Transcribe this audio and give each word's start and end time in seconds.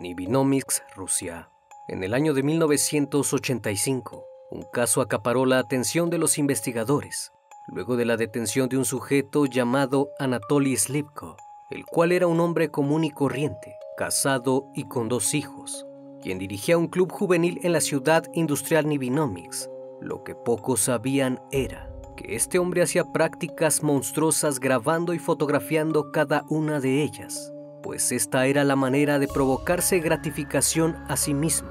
Nibinomics, 0.00 0.82
Rusia. 0.96 1.50
En 1.86 2.02
el 2.02 2.14
año 2.14 2.32
de 2.32 2.42
1985, 2.42 4.24
un 4.50 4.64
caso 4.72 5.02
acaparó 5.02 5.44
la 5.44 5.58
atención 5.58 6.08
de 6.08 6.18
los 6.18 6.38
investigadores, 6.38 7.32
luego 7.68 7.96
de 7.96 8.06
la 8.06 8.16
detención 8.16 8.68
de 8.68 8.78
un 8.78 8.84
sujeto 8.84 9.44
llamado 9.44 10.08
Anatoly 10.18 10.76
Slipko, 10.76 11.36
el 11.70 11.84
cual 11.84 12.12
era 12.12 12.26
un 12.26 12.40
hombre 12.40 12.70
común 12.70 13.04
y 13.04 13.10
corriente, 13.10 13.76
casado 13.98 14.66
y 14.74 14.88
con 14.88 15.08
dos 15.08 15.34
hijos, 15.34 15.86
quien 16.22 16.38
dirigía 16.38 16.78
un 16.78 16.88
club 16.88 17.12
juvenil 17.12 17.60
en 17.62 17.72
la 17.72 17.80
ciudad 17.80 18.24
industrial 18.32 18.88
Nibinomics. 18.88 19.68
Lo 20.00 20.24
que 20.24 20.34
pocos 20.34 20.80
sabían 20.80 21.40
era 21.52 21.92
que 22.16 22.34
este 22.34 22.58
hombre 22.58 22.82
hacía 22.82 23.04
prácticas 23.12 23.82
monstruosas 23.82 24.60
grabando 24.60 25.12
y 25.12 25.18
fotografiando 25.18 26.10
cada 26.10 26.44
una 26.48 26.80
de 26.80 27.02
ellas 27.02 27.52
pues 27.82 28.12
esta 28.12 28.46
era 28.46 28.64
la 28.64 28.76
manera 28.76 29.18
de 29.18 29.28
provocarse 29.28 30.00
gratificación 30.00 30.96
a 31.08 31.16
sí 31.16 31.34
mismo. 31.34 31.68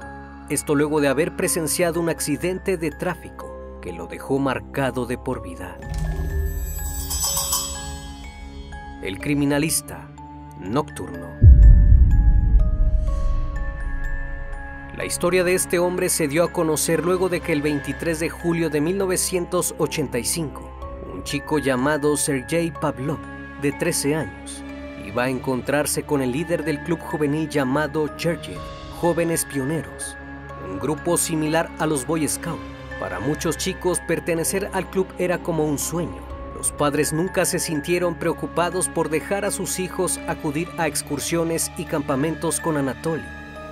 Esto 0.48 0.74
luego 0.74 1.00
de 1.00 1.08
haber 1.08 1.36
presenciado 1.36 2.00
un 2.00 2.08
accidente 2.08 2.76
de 2.76 2.90
tráfico 2.90 3.78
que 3.80 3.92
lo 3.92 4.06
dejó 4.06 4.38
marcado 4.38 5.06
de 5.06 5.16
por 5.16 5.42
vida. 5.42 5.78
El 9.02 9.18
criminalista 9.18 10.10
nocturno. 10.58 11.28
La 14.96 15.06
historia 15.06 15.44
de 15.44 15.54
este 15.54 15.78
hombre 15.78 16.10
se 16.10 16.28
dio 16.28 16.44
a 16.44 16.52
conocer 16.52 17.04
luego 17.04 17.30
de 17.30 17.40
que 17.40 17.52
el 17.52 17.62
23 17.62 18.20
de 18.20 18.28
julio 18.28 18.68
de 18.68 18.82
1985, 18.82 20.60
un 21.14 21.24
chico 21.24 21.58
llamado 21.58 22.16
Sergei 22.18 22.70
Pavlov, 22.70 23.18
de 23.62 23.72
13 23.72 24.16
años, 24.16 24.62
iba 25.06 25.24
a 25.24 25.28
encontrarse 25.28 26.02
con 26.02 26.22
el 26.22 26.32
líder 26.32 26.64
del 26.64 26.82
club 26.82 27.00
juvenil 27.00 27.48
llamado 27.48 28.08
Churchill, 28.16 28.58
Jóvenes 29.00 29.44
Pioneros, 29.44 30.16
un 30.68 30.78
grupo 30.78 31.16
similar 31.16 31.70
a 31.78 31.86
los 31.86 32.06
Boy 32.06 32.28
Scouts. 32.28 32.60
Para 32.98 33.18
muchos 33.18 33.56
chicos 33.56 33.98
pertenecer 34.06 34.70
al 34.74 34.88
club 34.90 35.06
era 35.18 35.38
como 35.38 35.64
un 35.64 35.78
sueño. 35.78 36.20
Los 36.54 36.70
padres 36.70 37.14
nunca 37.14 37.46
se 37.46 37.58
sintieron 37.58 38.14
preocupados 38.14 38.88
por 38.88 39.08
dejar 39.08 39.46
a 39.46 39.50
sus 39.50 39.80
hijos 39.80 40.20
acudir 40.28 40.68
a 40.76 40.86
excursiones 40.86 41.72
y 41.78 41.84
campamentos 41.84 42.60
con 42.60 42.76
Anatoly, 42.76 43.24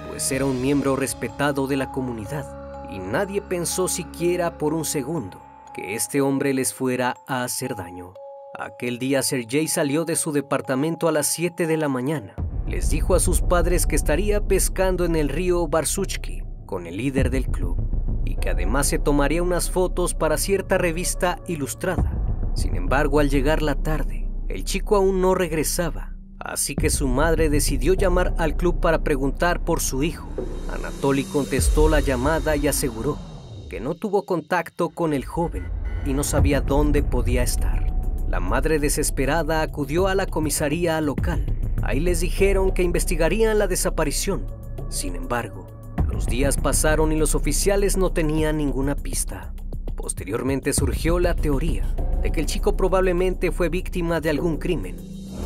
pues 0.09 0.33
era 0.33 0.47
un 0.47 0.63
miembro 0.63 0.97
respetado 0.97 1.67
de 1.67 1.77
la 1.77 1.93
comunidad 1.93 2.47
y 2.91 2.99
nadie 2.99 3.43
pensó 3.43 3.89
siquiera 3.89 4.57
por 4.57 4.73
un 4.73 4.87
segundo 4.87 5.43
que 5.75 5.95
este 5.95 6.23
hombre 6.23 6.55
les 6.55 6.73
fuera 6.73 7.19
a 7.27 7.45
hacer 7.45 7.77
daño. 7.77 8.15
Aquel 8.55 8.99
día 8.99 9.23
Sergei 9.23 9.69
salió 9.69 10.05
de 10.05 10.17
su 10.17 10.33
departamento 10.33 11.07
a 11.07 11.13
las 11.13 11.27
7 11.27 11.67
de 11.67 11.77
la 11.77 11.89
mañana. 11.89 12.35
Les 12.67 12.89
dijo 12.89 13.15
a 13.15 13.21
sus 13.21 13.43
padres 13.43 13.87
que 13.87 13.95
estaría 13.95 14.41
pescando 14.41 15.05
en 15.05 15.17
el 15.17 15.29
río 15.29 15.69
Barsuchki 15.69 16.43
con 16.65 16.87
el 16.87 16.97
líder 16.97 17.31
del 17.31 17.47
club 17.47 17.77
y 18.25 18.37
que 18.37 18.51
además 18.51 18.87
se 18.87 18.99
tomaría 18.99 19.43
unas 19.43 19.71
fotos 19.71 20.15
para 20.15 20.39
cierta 20.39 20.79
revista 20.79 21.39
ilustrada. 21.47 22.19
Sin 22.55 22.75
embargo, 22.75 23.21
al 23.21 23.29
llegar 23.29 23.61
la 23.61 23.75
tarde, 23.75 24.29
el 24.49 24.65
chico 24.65 24.97
aún 24.97 25.21
no 25.21 25.35
regresaba, 25.35 26.15
así 26.39 26.75
que 26.75 26.89
su 26.89 27.07
madre 27.07 27.51
decidió 27.51 27.93
llamar 27.93 28.35
al 28.39 28.57
club 28.57 28.81
para 28.81 29.05
preguntar 29.05 29.63
por 29.63 29.81
su 29.81 30.03
hijo. 30.03 30.29
Anatoly 30.73 31.25
contestó 31.25 31.89
la 31.89 32.01
llamada 32.01 32.57
y 32.57 32.67
aseguró 32.67 33.19
que 33.69 33.79
no 33.79 33.95
tuvo 33.95 34.25
contacto 34.25 34.89
con 34.89 35.13
el 35.13 35.27
joven 35.27 35.71
y 36.07 36.15
no 36.15 36.25
sabía 36.25 36.63
dónde 36.63 37.03
podía 37.03 37.43
estar. 37.43 37.98
La 38.29 38.41
madre 38.41 38.79
desesperada 38.79 39.63
acudió 39.63 40.07
a 40.07 40.15
la 40.15 40.27
comisaría 40.27 41.01
local. 41.01 41.47
Ahí 41.83 41.99
les 41.99 42.21
dijeron 42.21 42.73
que 42.73 42.83
investigarían 42.83 43.59
la 43.59 43.67
desaparición. 43.67 44.47
Sin 44.91 45.17
embargo, 45.17 45.67
los 46.13 46.27
días 46.27 46.59
pasaron 46.59 47.11
y 47.11 47.17
los 47.17 47.35
oficiales 47.35 47.97
no 47.97 48.13
tenían 48.13 48.59
ninguna 48.59 48.97
pista. 48.97 49.55
Posteriormente 49.97 50.75
surgió 50.75 51.19
la 51.19 51.35
teoría 51.35 51.87
de 52.23 52.31
que 52.31 52.41
el 52.41 52.47
chico 52.47 52.77
probablemente 52.77 53.51
fue 53.51 53.71
víctima 53.71 54.21
de 54.21 54.29
algún 54.29 54.59
crimen, 54.59 54.97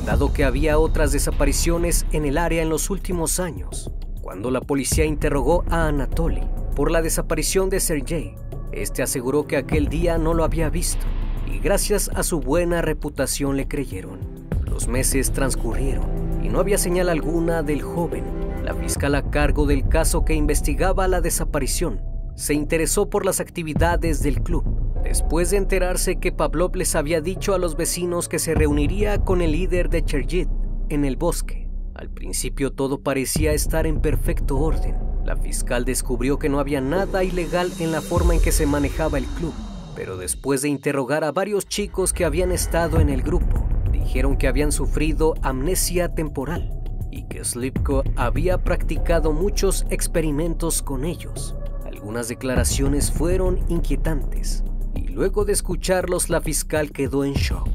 dado 0.04 0.32
que 0.32 0.42
había 0.42 0.80
otras 0.80 1.12
desapariciones 1.12 2.04
en 2.10 2.24
el 2.24 2.36
área 2.36 2.62
en 2.62 2.68
los 2.68 2.90
últimos 2.90 3.38
años. 3.38 3.92
Cuando 4.22 4.50
la 4.50 4.60
policía 4.60 5.04
interrogó 5.04 5.62
a 5.70 5.86
Anatoly 5.86 6.42
por 6.74 6.90
la 6.90 7.00
desaparición 7.00 7.70
de 7.70 7.78
Sergei, 7.78 8.34
este 8.72 9.04
aseguró 9.04 9.46
que 9.46 9.56
aquel 9.56 9.88
día 9.88 10.18
no 10.18 10.34
lo 10.34 10.42
había 10.42 10.68
visto 10.68 11.06
y 11.52 11.58
gracias 11.58 12.10
a 12.14 12.22
su 12.22 12.40
buena 12.40 12.80
reputación 12.80 13.56
le 13.56 13.68
creyeron. 13.68 14.18
Los 14.64 14.88
meses 14.88 15.32
transcurrieron 15.32 16.06
y 16.42 16.48
no 16.48 16.60
había 16.60 16.78
señal 16.78 17.10
alguna 17.10 17.62
del 17.62 17.82
joven. 17.82 18.24
La 18.64 18.74
fiscal 18.74 19.14
a 19.14 19.30
cargo 19.30 19.66
del 19.66 19.88
caso 19.88 20.24
que 20.24 20.34
investigaba 20.34 21.08
la 21.08 21.20
desaparición 21.20 22.00
se 22.36 22.54
interesó 22.54 23.10
por 23.10 23.26
las 23.26 23.40
actividades 23.40 24.22
del 24.22 24.42
club. 24.42 24.64
Después 25.04 25.50
de 25.50 25.58
enterarse 25.58 26.16
que 26.16 26.32
Pavlov 26.32 26.74
les 26.76 26.94
había 26.94 27.20
dicho 27.20 27.54
a 27.54 27.58
los 27.58 27.76
vecinos 27.76 28.28
que 28.28 28.38
se 28.38 28.54
reuniría 28.54 29.18
con 29.18 29.42
el 29.42 29.52
líder 29.52 29.90
de 29.90 30.04
Cherjit 30.04 30.48
en 30.88 31.04
el 31.04 31.16
bosque, 31.16 31.68
al 31.94 32.08
principio 32.08 32.72
todo 32.72 33.02
parecía 33.02 33.52
estar 33.52 33.86
en 33.86 34.00
perfecto 34.00 34.58
orden. 34.58 34.96
La 35.24 35.36
fiscal 35.36 35.84
descubrió 35.84 36.38
que 36.38 36.48
no 36.48 36.60
había 36.60 36.80
nada 36.80 37.24
ilegal 37.24 37.70
en 37.78 37.92
la 37.92 38.00
forma 38.00 38.34
en 38.34 38.40
que 38.40 38.52
se 38.52 38.64
manejaba 38.64 39.18
el 39.18 39.26
club 39.26 39.52
pero 39.94 40.16
después 40.16 40.62
de 40.62 40.68
interrogar 40.68 41.24
a 41.24 41.32
varios 41.32 41.66
chicos 41.66 42.12
que 42.12 42.24
habían 42.24 42.52
estado 42.52 43.00
en 43.00 43.08
el 43.08 43.22
grupo, 43.22 43.66
dijeron 43.90 44.36
que 44.36 44.48
habían 44.48 44.72
sufrido 44.72 45.34
amnesia 45.42 46.14
temporal 46.14 46.70
y 47.10 47.24
que 47.24 47.44
Slipko 47.44 48.02
había 48.16 48.58
practicado 48.58 49.32
muchos 49.32 49.84
experimentos 49.90 50.82
con 50.82 51.04
ellos. 51.04 51.54
Algunas 51.84 52.28
declaraciones 52.28 53.12
fueron 53.12 53.58
inquietantes 53.68 54.64
y 54.94 55.08
luego 55.08 55.44
de 55.44 55.52
escucharlos 55.52 56.30
la 56.30 56.40
fiscal 56.40 56.90
quedó 56.90 57.24
en 57.24 57.34
shock. 57.34 57.68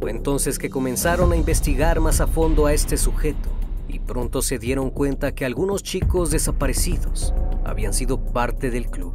Fue 0.00 0.10
entonces 0.10 0.58
que 0.58 0.70
comenzaron 0.70 1.32
a 1.32 1.36
investigar 1.36 2.00
más 2.00 2.20
a 2.20 2.26
fondo 2.26 2.66
a 2.66 2.72
este 2.72 2.96
sujeto 2.96 3.48
y 3.88 3.98
pronto 4.00 4.42
se 4.42 4.58
dieron 4.58 4.90
cuenta 4.90 5.34
que 5.34 5.44
algunos 5.44 5.82
chicos 5.82 6.30
desaparecidos 6.30 7.32
habían 7.68 7.92
sido 7.92 8.24
parte 8.24 8.70
del 8.70 8.90
club. 8.90 9.14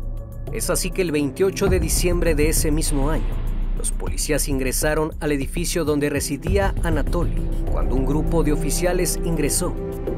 Es 0.51 0.69
así 0.69 0.91
que 0.91 1.01
el 1.01 1.11
28 1.11 1.67
de 1.67 1.79
diciembre 1.79 2.35
de 2.35 2.49
ese 2.49 2.71
mismo 2.71 3.09
año, 3.09 3.33
los 3.77 3.91
policías 3.91 4.47
ingresaron 4.47 5.13
al 5.19 5.31
edificio 5.31 5.83
donde 5.83 6.09
residía 6.09 6.73
Anatoly. 6.83 7.35
Cuando 7.71 7.95
un 7.95 8.05
grupo 8.05 8.43
de 8.43 8.53
oficiales 8.53 9.19
ingresó, 9.25 9.73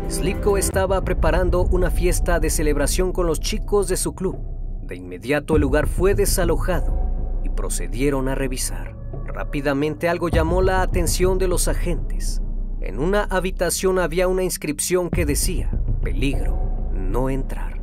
Slipko 0.10 0.58
estaba 0.58 1.04
preparando 1.04 1.64
una 1.64 1.90
fiesta 1.90 2.40
de 2.40 2.50
celebración 2.50 3.12
con 3.12 3.28
los 3.28 3.40
chicos 3.40 3.88
de 3.88 3.98
su 3.98 4.14
club. 4.14 4.38
De 4.84 4.96
inmediato 4.96 5.56
el 5.56 5.62
lugar 5.62 5.88
fue 5.88 6.14
desalojado 6.14 7.40
y 7.44 7.50
procedieron 7.50 8.28
a 8.28 8.36
revisar. 8.36 8.96
Rápidamente 9.26 10.10
algo 10.10 10.30
llamó 10.30 10.62
la 10.62 10.82
atención 10.82 11.40
de 11.40 11.48
los 11.48 11.68
agentes. 11.68 12.42
En 12.82 13.00
una 13.00 13.24
habitación 13.24 13.98
había 13.98 14.28
una 14.28 14.44
inscripción 14.44 15.10
que 15.10 15.26
decía, 15.26 15.72
peligro, 16.04 16.90
no 16.94 17.30
entrar. 17.32 17.75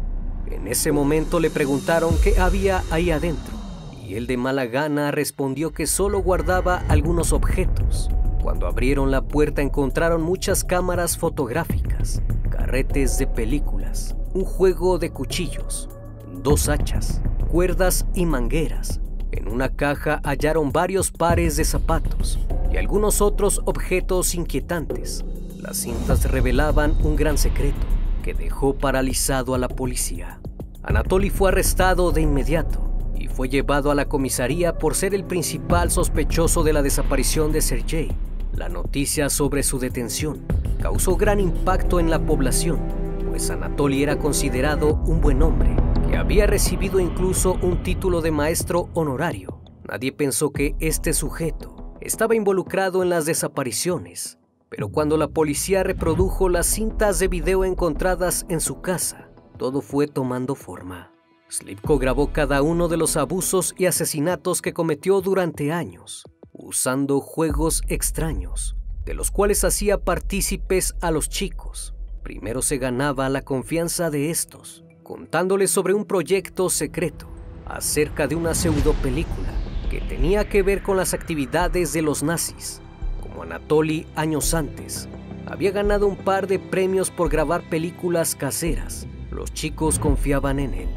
En 0.53 0.69
ese 0.69 0.93
momento 0.93 1.41
le 1.41 1.49
preguntaron 1.49 2.15
qué 2.23 2.39
había 2.39 2.83
ahí 2.91 3.11
adentro, 3.11 3.55
y 4.07 4.17
él 4.17 4.27
de 4.27 4.37
mala 4.37 4.67
gana 4.67 5.11
respondió 5.11 5.73
que 5.73 5.87
solo 5.87 6.23
guardaba 6.23 6.85
algunos 6.89 7.33
objetos. 7.33 8.11
Cuando 8.43 8.67
abrieron 8.67 9.11
la 9.11 9.23
puerta 9.23 9.63
encontraron 9.63 10.23
muchas 10.23 10.63
cámaras 10.63 11.17
fotográficas, 11.17 12.21
carretes 12.51 13.17
de 13.17 13.27
películas, 13.27 14.15
un 14.35 14.45
juego 14.45 14.99
de 14.99 15.11
cuchillos, 15.11 15.89
dos 16.43 16.69
hachas, 16.69 17.23
cuerdas 17.51 18.05
y 18.15 18.27
mangueras. 18.27 19.01
En 19.31 19.49
una 19.49 19.71
caja 19.71 20.21
hallaron 20.23 20.71
varios 20.71 21.11
pares 21.11 21.57
de 21.57 21.65
zapatos 21.65 22.39
y 22.71 22.77
algunos 22.77 23.23
otros 23.23 23.63
objetos 23.65 24.35
inquietantes. 24.35 25.25
Las 25.59 25.79
cintas 25.79 26.31
revelaban 26.31 26.95
un 27.03 27.17
gran 27.17 27.39
secreto 27.39 28.02
que 28.23 28.35
dejó 28.35 28.75
paralizado 28.75 29.55
a 29.55 29.59
la 29.59 29.69
policía. 29.69 30.41
Anatoly 30.83 31.31
fue 31.31 31.51
arrestado 31.51 32.13
de 32.13 32.23
inmediato 32.23 32.93
y 33.15 33.29
fue 33.29 33.49
llevado 33.49 33.91
a 33.91 33.95
la 33.95 34.07
comisaría 34.07 34.79
por 34.79 34.95
ser 34.95 35.15
el 35.15 35.25
principal 35.25 35.91
sospechoso 35.91 36.63
de 36.63 36.73
la 36.73 36.83
desaparición 36.83 37.53
de 37.53 37.61
Sergei. 37.61 38.11
La 38.55 38.69
noticia 38.69 39.29
sobre 39.29 39.63
su 39.63 39.79
detención 39.79 40.41
causó 40.81 41.17
gran 41.17 41.41
impacto 41.41 42.01
en 42.01 42.11
la 42.11 42.19
población, 42.25 42.81
pues 43.29 43.49
Anatoly 43.51 44.03
era 44.03 44.19
considerado 44.19 44.95
un 45.07 45.21
buen 45.21 45.43
hombre 45.43 45.77
que 46.09 46.17
había 46.17 46.47
recibido 46.47 47.01
incluso 47.01 47.59
un 47.63 47.83
título 47.83 48.21
de 48.21 48.31
maestro 48.31 48.89
honorario. 48.95 49.61
Nadie 49.89 50.13
pensó 50.13 50.53
que 50.53 50.75
este 50.81 51.13
sujeto 51.13 51.97
estaba 52.01 52.35
involucrado 52.35 53.03
en 53.03 53.09
las 53.09 53.25
desapariciones, 53.25 54.39
pero 54.73 54.89
cuando 54.89 55.19
la 55.19 55.29
policía 55.29 55.83
reprodujo 55.83 56.49
las 56.49 56.67
cintas 56.67 57.19
de 57.19 57.29
video 57.29 57.63
encontradas 57.63 58.47
en 58.49 58.59
su 58.59 58.81
casa, 58.81 59.29
todo 59.59 59.83
fue 59.83 60.07
tomando 60.07 60.55
forma. 60.55 61.13
Slipko 61.51 61.99
grabó 61.99 62.33
cada 62.33 62.63
uno 62.63 62.89
de 62.89 62.97
los 62.97 63.19
abusos 63.19 63.75
y 63.77 63.85
asesinatos 63.85 64.63
que 64.63 64.73
cometió 64.73 65.21
durante 65.21 65.73
años, 65.73 66.25
usando 66.53 67.21
juegos 67.21 67.83
extraños, 67.89 68.75
de 69.05 69.13
los 69.13 69.31
cuales 69.31 69.63
hacía 69.63 69.99
partícipes 69.99 70.95
a 71.03 71.11
los 71.11 71.29
chicos. 71.29 71.95
Primero 72.23 72.63
se 72.63 72.79
ganaba 72.79 73.29
la 73.29 73.43
confianza 73.43 74.09
de 74.09 74.31
estos, 74.31 74.87
contándoles 75.03 75.71
sobre 75.71 75.93
un 75.93 76.07
proyecto 76.07 76.71
secreto 76.71 77.29
acerca 77.67 78.27
de 78.27 78.37
una 78.37 78.55
pseudo 78.55 78.95
película 79.03 79.53
que 79.91 80.01
tenía 80.01 80.49
que 80.49 80.63
ver 80.63 80.83
con 80.83 80.97
las 80.97 81.13
actividades 81.13 81.93
de 81.93 82.01
los 82.01 82.23
nazis. 82.23 82.81
Como 83.23 83.45
Anatoly 83.45 84.07
años 84.15 84.53
antes 84.53 85.09
había 85.47 85.71
ganado 85.71 86.07
un 86.07 86.17
par 86.17 86.47
de 86.47 86.59
premios 86.59 87.11
por 87.11 87.31
grabar 87.31 87.63
películas 87.71 88.35
caseras 88.35 89.07
los 89.33 89.53
chicos 89.53 89.99
confiaban 89.99 90.59
en 90.59 90.75
él. 90.75 90.89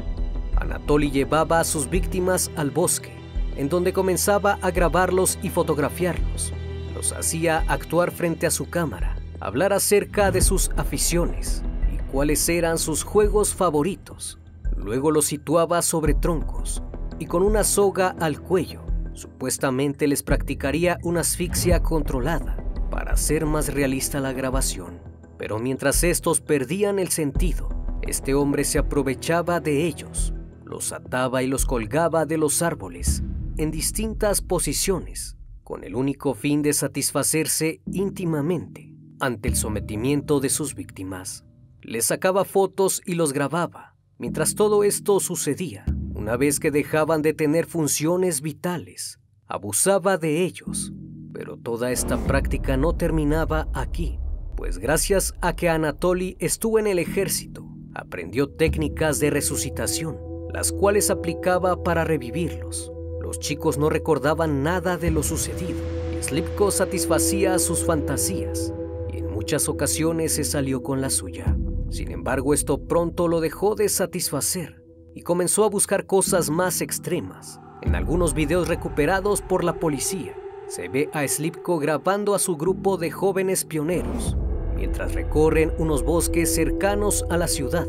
Anatoly 0.56 1.10
llevaba 1.10 1.60
a 1.60 1.64
sus 1.64 1.88
víctimas 1.88 2.50
al 2.56 2.70
bosque, 2.70 3.12
en 3.56 3.68
donde 3.68 3.92
comenzaba 3.92 4.58
a 4.62 4.70
grabarlos 4.70 5.38
y 5.42 5.48
fotografiarlos. 5.48 6.52
Los 6.94 7.12
hacía 7.12 7.64
actuar 7.68 8.10
frente 8.10 8.46
a 8.46 8.50
su 8.50 8.68
cámara, 8.68 9.16
hablar 9.40 9.72
acerca 9.72 10.30
de 10.30 10.40
sus 10.42 10.70
aficiones 10.76 11.62
y 11.92 11.96
cuáles 12.12 12.48
eran 12.48 12.78
sus 12.78 13.02
juegos 13.02 13.54
favoritos. 13.54 14.38
Luego 14.76 15.10
los 15.10 15.26
situaba 15.26 15.82
sobre 15.82 16.14
troncos 16.14 16.82
y 17.18 17.26
con 17.26 17.42
una 17.42 17.64
soga 17.64 18.14
al 18.20 18.40
cuello. 18.40 18.85
Supuestamente 19.16 20.06
les 20.06 20.22
practicaría 20.22 20.98
una 21.02 21.20
asfixia 21.20 21.82
controlada 21.82 22.62
para 22.90 23.12
hacer 23.12 23.46
más 23.46 23.72
realista 23.72 24.20
la 24.20 24.34
grabación. 24.34 25.00
Pero 25.38 25.58
mientras 25.58 26.04
estos 26.04 26.42
perdían 26.42 26.98
el 26.98 27.08
sentido, 27.08 27.70
este 28.02 28.34
hombre 28.34 28.62
se 28.64 28.78
aprovechaba 28.78 29.58
de 29.60 29.86
ellos, 29.86 30.34
los 30.66 30.92
ataba 30.92 31.42
y 31.42 31.46
los 31.46 31.64
colgaba 31.64 32.26
de 32.26 32.36
los 32.36 32.60
árboles 32.60 33.22
en 33.56 33.70
distintas 33.70 34.42
posiciones, 34.42 35.38
con 35.64 35.82
el 35.84 35.94
único 35.94 36.34
fin 36.34 36.60
de 36.60 36.74
satisfacerse 36.74 37.80
íntimamente 37.90 38.92
ante 39.18 39.48
el 39.48 39.56
sometimiento 39.56 40.40
de 40.40 40.50
sus 40.50 40.74
víctimas. 40.74 41.46
Les 41.80 42.04
sacaba 42.04 42.44
fotos 42.44 43.00
y 43.06 43.14
los 43.14 43.32
grababa. 43.32 43.96
Mientras 44.18 44.54
todo 44.54 44.84
esto 44.84 45.20
sucedía, 45.20 45.86
una 46.16 46.38
vez 46.38 46.58
que 46.58 46.70
dejaban 46.70 47.20
de 47.20 47.34
tener 47.34 47.66
funciones 47.66 48.40
vitales, 48.40 49.20
abusaba 49.46 50.16
de 50.16 50.44
ellos. 50.44 50.92
Pero 51.34 51.58
toda 51.58 51.92
esta 51.92 52.16
práctica 52.16 52.78
no 52.78 52.96
terminaba 52.96 53.68
aquí, 53.74 54.18
pues 54.56 54.78
gracias 54.78 55.34
a 55.42 55.54
que 55.54 55.68
Anatoly 55.68 56.36
estuvo 56.40 56.78
en 56.78 56.86
el 56.86 56.98
ejército, 56.98 57.68
aprendió 57.94 58.48
técnicas 58.48 59.20
de 59.20 59.28
resucitación, 59.28 60.18
las 60.54 60.72
cuales 60.72 61.10
aplicaba 61.10 61.82
para 61.82 62.04
revivirlos. 62.04 62.90
Los 63.20 63.38
chicos 63.38 63.76
no 63.76 63.90
recordaban 63.90 64.62
nada 64.62 64.96
de 64.96 65.10
lo 65.10 65.22
sucedido. 65.22 65.78
Slipko 66.22 66.70
satisfacía 66.70 67.58
sus 67.58 67.84
fantasías 67.84 68.72
y 69.12 69.18
en 69.18 69.30
muchas 69.30 69.68
ocasiones 69.68 70.34
se 70.34 70.44
salió 70.44 70.82
con 70.82 71.02
la 71.02 71.10
suya. 71.10 71.54
Sin 71.90 72.10
embargo, 72.10 72.54
esto 72.54 72.78
pronto 72.86 73.28
lo 73.28 73.40
dejó 73.40 73.74
de 73.74 73.90
satisfacer 73.90 74.85
y 75.16 75.22
comenzó 75.22 75.64
a 75.64 75.70
buscar 75.70 76.04
cosas 76.04 76.50
más 76.50 76.82
extremas. 76.82 77.58
En 77.80 77.94
algunos 77.94 78.34
videos 78.34 78.68
recuperados 78.68 79.40
por 79.40 79.64
la 79.64 79.80
policía, 79.80 80.36
se 80.68 80.88
ve 80.88 81.08
a 81.14 81.26
Slipko 81.26 81.78
grabando 81.78 82.34
a 82.34 82.38
su 82.38 82.56
grupo 82.56 82.98
de 82.98 83.10
jóvenes 83.10 83.64
pioneros 83.64 84.36
mientras 84.76 85.14
recorren 85.14 85.72
unos 85.78 86.02
bosques 86.02 86.54
cercanos 86.54 87.24
a 87.30 87.38
la 87.38 87.48
ciudad. 87.48 87.86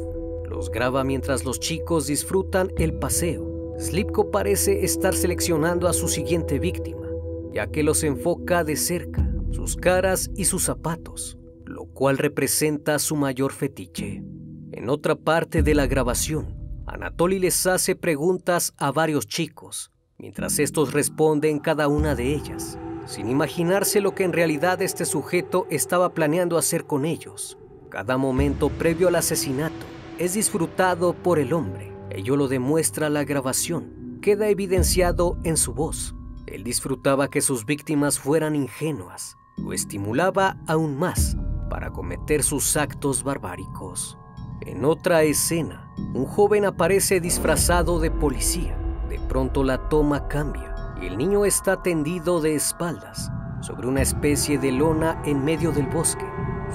Los 0.50 0.72
graba 0.72 1.04
mientras 1.04 1.44
los 1.44 1.60
chicos 1.60 2.08
disfrutan 2.08 2.72
el 2.78 2.94
paseo. 2.94 3.76
Slipko 3.78 4.32
parece 4.32 4.86
estar 4.86 5.14
seleccionando 5.14 5.90
a 5.90 5.94
su 5.94 6.08
siguiente 6.08 6.60
víctima, 6.60 7.08
ya 7.52 7.68
que 7.68 7.84
los 7.84 8.04
enfoca 8.06 8.64
de 8.64 8.78
cerca, 8.78 9.30
sus 9.52 9.76
caras 9.76 10.32
y 10.36 10.46
sus 10.46 10.64
zapatos, 10.64 11.38
lo 11.66 11.88
cual 11.88 12.18
representa 12.18 13.00
su 13.00 13.18
mayor 13.18 13.52
fetiche. 13.52 14.24
En 14.72 14.90
otra 14.90 15.16
parte 15.16 15.62
de 15.62 15.76
la 15.76 15.88
grabación, 15.88 16.57
Anatoly 16.88 17.40
les 17.40 17.68
hace 17.68 17.96
preguntas 17.96 18.74
a 18.78 18.92
varios 18.92 19.28
chicos, 19.28 19.92
mientras 20.18 20.58
estos 20.58 20.94
responden 20.94 21.60
cada 21.60 21.88
una 21.88 22.16
de 22.16 22.34
ellas 22.34 22.78
sin 23.08 23.30
imaginarse 23.30 24.02
lo 24.02 24.14
que 24.14 24.24
en 24.24 24.34
realidad 24.34 24.82
este 24.82 25.06
sujeto 25.06 25.66
estaba 25.70 26.14
planeando 26.14 26.58
hacer 26.58 26.86
con 26.86 27.06
ellos. 27.06 27.58
Cada 27.90 28.18
momento 28.18 28.70
previo 28.70 29.08
al 29.08 29.16
asesinato 29.16 29.86
es 30.20 30.34
disfrutado 30.34 31.14
por 31.14 31.40
el 31.40 31.54
hombre. 31.54 31.92
Ello 32.10 32.36
lo 32.36 32.48
demuestra 32.48 33.10
la 33.10 33.24
grabación. 33.24 34.20
Queda 34.22 34.50
evidenciado 34.50 35.38
en 35.44 35.58
su 35.58 35.74
voz. 35.74 36.16
Él 36.48 36.64
disfrutaba 36.64 37.30
que 37.30 37.42
sus 37.42 37.66
víctimas 37.66 38.20
fueran 38.20 38.56
ingenuas. 38.56 39.38
Lo 39.58 39.74
estimulaba 39.74 40.58
aún 40.68 40.98
más 40.98 41.38
para 41.70 41.92
cometer 41.92 42.44
sus 42.44 42.76
actos 42.78 43.24
barbáricos. 43.24 44.18
En 44.62 44.86
otra 44.86 45.24
escena, 45.24 45.88
un 46.14 46.26
joven 46.26 46.66
aparece 46.66 47.20
disfrazado 47.20 48.00
de 48.00 48.12
policía. 48.12 48.78
De 49.08 49.20
pronto 49.20 49.64
la 49.64 49.88
toma 49.90 50.28
cambia 50.28 50.76
y 51.02 51.06
el 51.06 51.18
niño 51.18 51.46
está 51.46 51.82
tendido 51.84 52.42
de 52.42 52.56
espaldas 52.56 53.32
sobre 53.62 53.88
una 53.88 54.02
especie 54.02 54.58
de 54.58 54.72
lona 54.72 55.22
en 55.26 55.44
medio 55.46 55.72
del 55.72 55.88
bosque. 55.88 56.26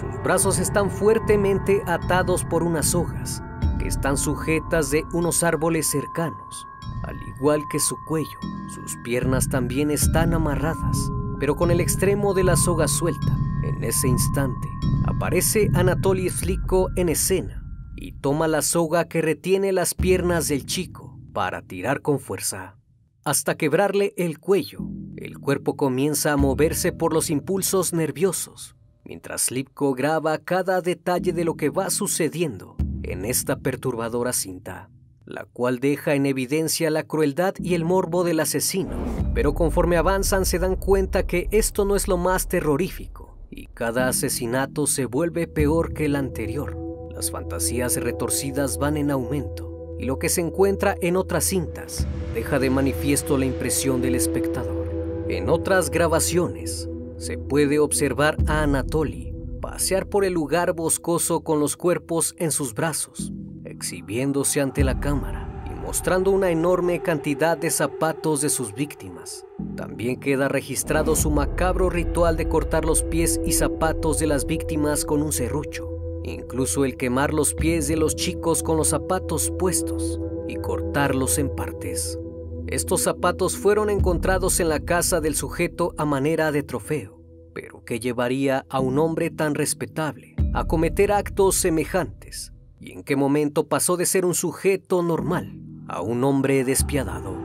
Sus 0.00 0.22
brazos 0.22 0.58
están 0.58 0.90
fuertemente 0.90 1.82
atados 1.86 2.44
por 2.44 2.62
unas 2.62 2.86
sogas 2.86 3.42
que 3.78 3.88
están 3.88 4.16
sujetas 4.16 4.90
de 4.90 5.04
unos 5.12 5.42
árboles 5.42 5.88
cercanos, 5.88 6.66
al 7.02 7.16
igual 7.36 7.60
que 7.68 7.80
su 7.80 7.96
cuello. 8.06 8.38
Sus 8.68 8.96
piernas 9.04 9.48
también 9.48 9.90
están 9.90 10.34
amarradas, 10.34 11.10
pero 11.40 11.56
con 11.56 11.70
el 11.70 11.80
extremo 11.80 12.32
de 12.32 12.44
la 12.44 12.56
soga 12.56 12.86
suelta. 12.86 13.36
En 13.64 13.82
ese 13.84 14.08
instante, 14.08 14.68
aparece 15.06 15.68
Anatoly 15.74 16.28
Sliko 16.30 16.88
en 16.96 17.08
escena 17.08 17.61
y 18.02 18.12
toma 18.12 18.48
la 18.48 18.62
soga 18.62 19.04
que 19.06 19.22
retiene 19.22 19.72
las 19.72 19.94
piernas 19.94 20.48
del 20.48 20.66
chico 20.66 21.20
para 21.32 21.62
tirar 21.62 22.02
con 22.02 22.18
fuerza 22.18 22.76
hasta 23.24 23.54
quebrarle 23.56 24.12
el 24.16 24.40
cuello. 24.40 24.80
El 25.16 25.38
cuerpo 25.38 25.76
comienza 25.76 26.32
a 26.32 26.36
moverse 26.36 26.90
por 26.90 27.12
los 27.12 27.30
impulsos 27.30 27.92
nerviosos, 27.92 28.74
mientras 29.04 29.42
Slipko 29.42 29.94
graba 29.94 30.38
cada 30.38 30.80
detalle 30.80 31.32
de 31.32 31.44
lo 31.44 31.54
que 31.54 31.70
va 31.70 31.90
sucediendo 31.90 32.74
en 33.04 33.24
esta 33.24 33.54
perturbadora 33.60 34.32
cinta, 34.32 34.90
la 35.24 35.44
cual 35.44 35.78
deja 35.78 36.16
en 36.16 36.26
evidencia 36.26 36.90
la 36.90 37.04
crueldad 37.04 37.54
y 37.60 37.74
el 37.74 37.84
morbo 37.84 38.24
del 38.24 38.40
asesino. 38.40 38.96
Pero 39.32 39.54
conforme 39.54 39.96
avanzan 39.96 40.44
se 40.44 40.58
dan 40.58 40.74
cuenta 40.74 41.24
que 41.24 41.46
esto 41.52 41.84
no 41.84 41.94
es 41.94 42.08
lo 42.08 42.16
más 42.16 42.48
terrorífico, 42.48 43.38
y 43.48 43.66
cada 43.68 44.08
asesinato 44.08 44.88
se 44.88 45.06
vuelve 45.06 45.46
peor 45.46 45.94
que 45.94 46.06
el 46.06 46.16
anterior. 46.16 46.91
Las 47.14 47.30
fantasías 47.30 47.96
retorcidas 47.96 48.78
van 48.78 48.96
en 48.96 49.10
aumento 49.10 49.96
y 49.98 50.04
lo 50.06 50.18
que 50.18 50.28
se 50.28 50.40
encuentra 50.40 50.96
en 51.00 51.16
otras 51.16 51.44
cintas 51.44 52.06
deja 52.34 52.58
de 52.58 52.70
manifiesto 52.70 53.36
la 53.38 53.44
impresión 53.44 54.00
del 54.00 54.14
espectador. 54.14 54.90
En 55.28 55.48
otras 55.48 55.90
grabaciones 55.90 56.88
se 57.18 57.38
puede 57.38 57.78
observar 57.78 58.36
a 58.46 58.62
Anatoly 58.62 59.32
pasear 59.60 60.08
por 60.08 60.24
el 60.24 60.32
lugar 60.32 60.72
boscoso 60.72 61.42
con 61.42 61.60
los 61.60 61.76
cuerpos 61.76 62.34
en 62.38 62.50
sus 62.50 62.74
brazos, 62.74 63.32
exhibiéndose 63.64 64.60
ante 64.60 64.82
la 64.82 64.98
cámara 64.98 65.64
y 65.70 65.80
mostrando 65.80 66.32
una 66.32 66.50
enorme 66.50 67.00
cantidad 67.00 67.56
de 67.56 67.70
zapatos 67.70 68.40
de 68.40 68.48
sus 68.48 68.74
víctimas. 68.74 69.46
También 69.76 70.18
queda 70.18 70.48
registrado 70.48 71.14
su 71.14 71.30
macabro 71.30 71.90
ritual 71.90 72.36
de 72.36 72.48
cortar 72.48 72.84
los 72.84 73.04
pies 73.04 73.40
y 73.46 73.52
zapatos 73.52 74.18
de 74.18 74.26
las 74.26 74.46
víctimas 74.46 75.04
con 75.04 75.22
un 75.22 75.32
serrucho, 75.32 75.91
incluso 76.24 76.84
el 76.84 76.96
quemar 76.96 77.34
los 77.34 77.54
pies 77.54 77.88
de 77.88 77.96
los 77.96 78.16
chicos 78.16 78.62
con 78.62 78.76
los 78.76 78.88
zapatos 78.88 79.52
puestos 79.58 80.20
y 80.48 80.56
cortarlos 80.56 81.38
en 81.38 81.54
partes. 81.54 82.18
Estos 82.66 83.02
zapatos 83.02 83.56
fueron 83.56 83.90
encontrados 83.90 84.60
en 84.60 84.68
la 84.68 84.80
casa 84.80 85.20
del 85.20 85.34
sujeto 85.34 85.94
a 85.98 86.04
manera 86.04 86.52
de 86.52 86.62
trofeo, 86.62 87.20
pero 87.54 87.84
¿qué 87.84 88.00
llevaría 88.00 88.64
a 88.68 88.80
un 88.80 88.98
hombre 88.98 89.30
tan 89.30 89.54
respetable 89.54 90.36
a 90.54 90.64
cometer 90.66 91.12
actos 91.12 91.56
semejantes? 91.56 92.52
¿Y 92.80 92.92
en 92.92 93.02
qué 93.02 93.14
momento 93.14 93.68
pasó 93.68 93.96
de 93.96 94.06
ser 94.06 94.24
un 94.24 94.34
sujeto 94.34 95.02
normal 95.02 95.58
a 95.88 96.00
un 96.02 96.24
hombre 96.24 96.64
despiadado? 96.64 97.36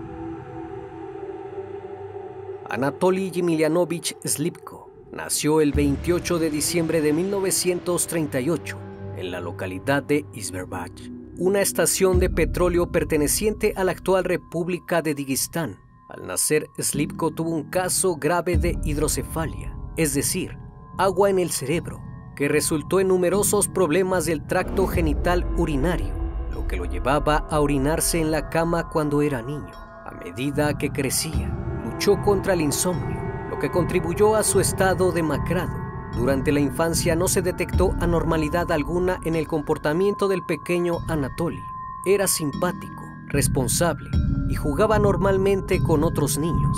Anatoly 2.69 3.31
Yemilianovich 3.31 4.17
Slipko 4.23 4.76
nació 5.17 5.59
el 5.59 5.73
28 5.73 6.39
de 6.39 6.49
diciembre 6.49 7.01
de 7.01 7.11
1938 7.11 8.77
en 9.17 9.31
la 9.31 9.41
localidad 9.41 10.03
de 10.03 10.25
Isberbach 10.33 11.17
una 11.39 11.61
estación 11.61 12.19
de 12.19 12.31
petróleo 12.31 12.91
perteneciente 12.91 13.73
a 13.75 13.83
la 13.83 13.91
actual 13.91 14.23
República 14.23 15.03
de 15.03 15.13
Digistán. 15.13 15.77
Al 16.09 16.25
nacer, 16.25 16.67
Slipko 16.79 17.31
tuvo 17.31 17.51
un 17.51 17.69
caso 17.69 18.15
grave 18.15 18.57
de 18.57 18.75
hidrocefalia, 18.83 19.77
es 19.97 20.15
decir, 20.15 20.57
agua 20.97 21.29
en 21.29 21.37
el 21.37 21.51
cerebro, 21.51 22.01
que 22.35 22.47
resultó 22.47 22.99
en 22.99 23.09
numerosos 23.09 23.67
problemas 23.67 24.25
del 24.25 24.47
tracto 24.47 24.87
genital 24.87 25.47
urinario, 25.57 26.11
lo 26.51 26.65
que 26.65 26.77
lo 26.77 26.85
llevaba 26.85 27.37
a 27.51 27.59
orinarse 27.59 28.19
en 28.19 28.31
la 28.31 28.49
cama 28.49 28.89
cuando 28.89 29.21
era 29.21 29.43
niño. 29.43 29.73
A 30.05 30.19
medida 30.23 30.75
que 30.77 30.89
crecía, 30.89 31.55
luchó 31.85 32.19
contra 32.23 32.53
el 32.53 32.61
insomnio, 32.61 33.16
que 33.59 33.71
contribuyó 33.71 34.35
a 34.35 34.43
su 34.43 34.59
estado 34.59 35.11
demacrado 35.11 35.87
durante 36.17 36.51
la 36.51 36.59
infancia 36.59 37.15
no 37.15 37.27
se 37.27 37.43
detectó 37.43 37.95
anormalidad 37.99 38.71
alguna 38.71 39.19
en 39.23 39.35
el 39.35 39.47
comportamiento 39.47 40.27
del 40.27 40.43
pequeño 40.43 40.97
Anatoly. 41.07 41.61
Era 42.05 42.27
simpático, 42.27 43.03
responsable 43.27 44.09
y 44.49 44.55
jugaba 44.55 44.97
normalmente 44.97 45.79
con 45.79 46.03
otros 46.03 46.39
niños. 46.39 46.77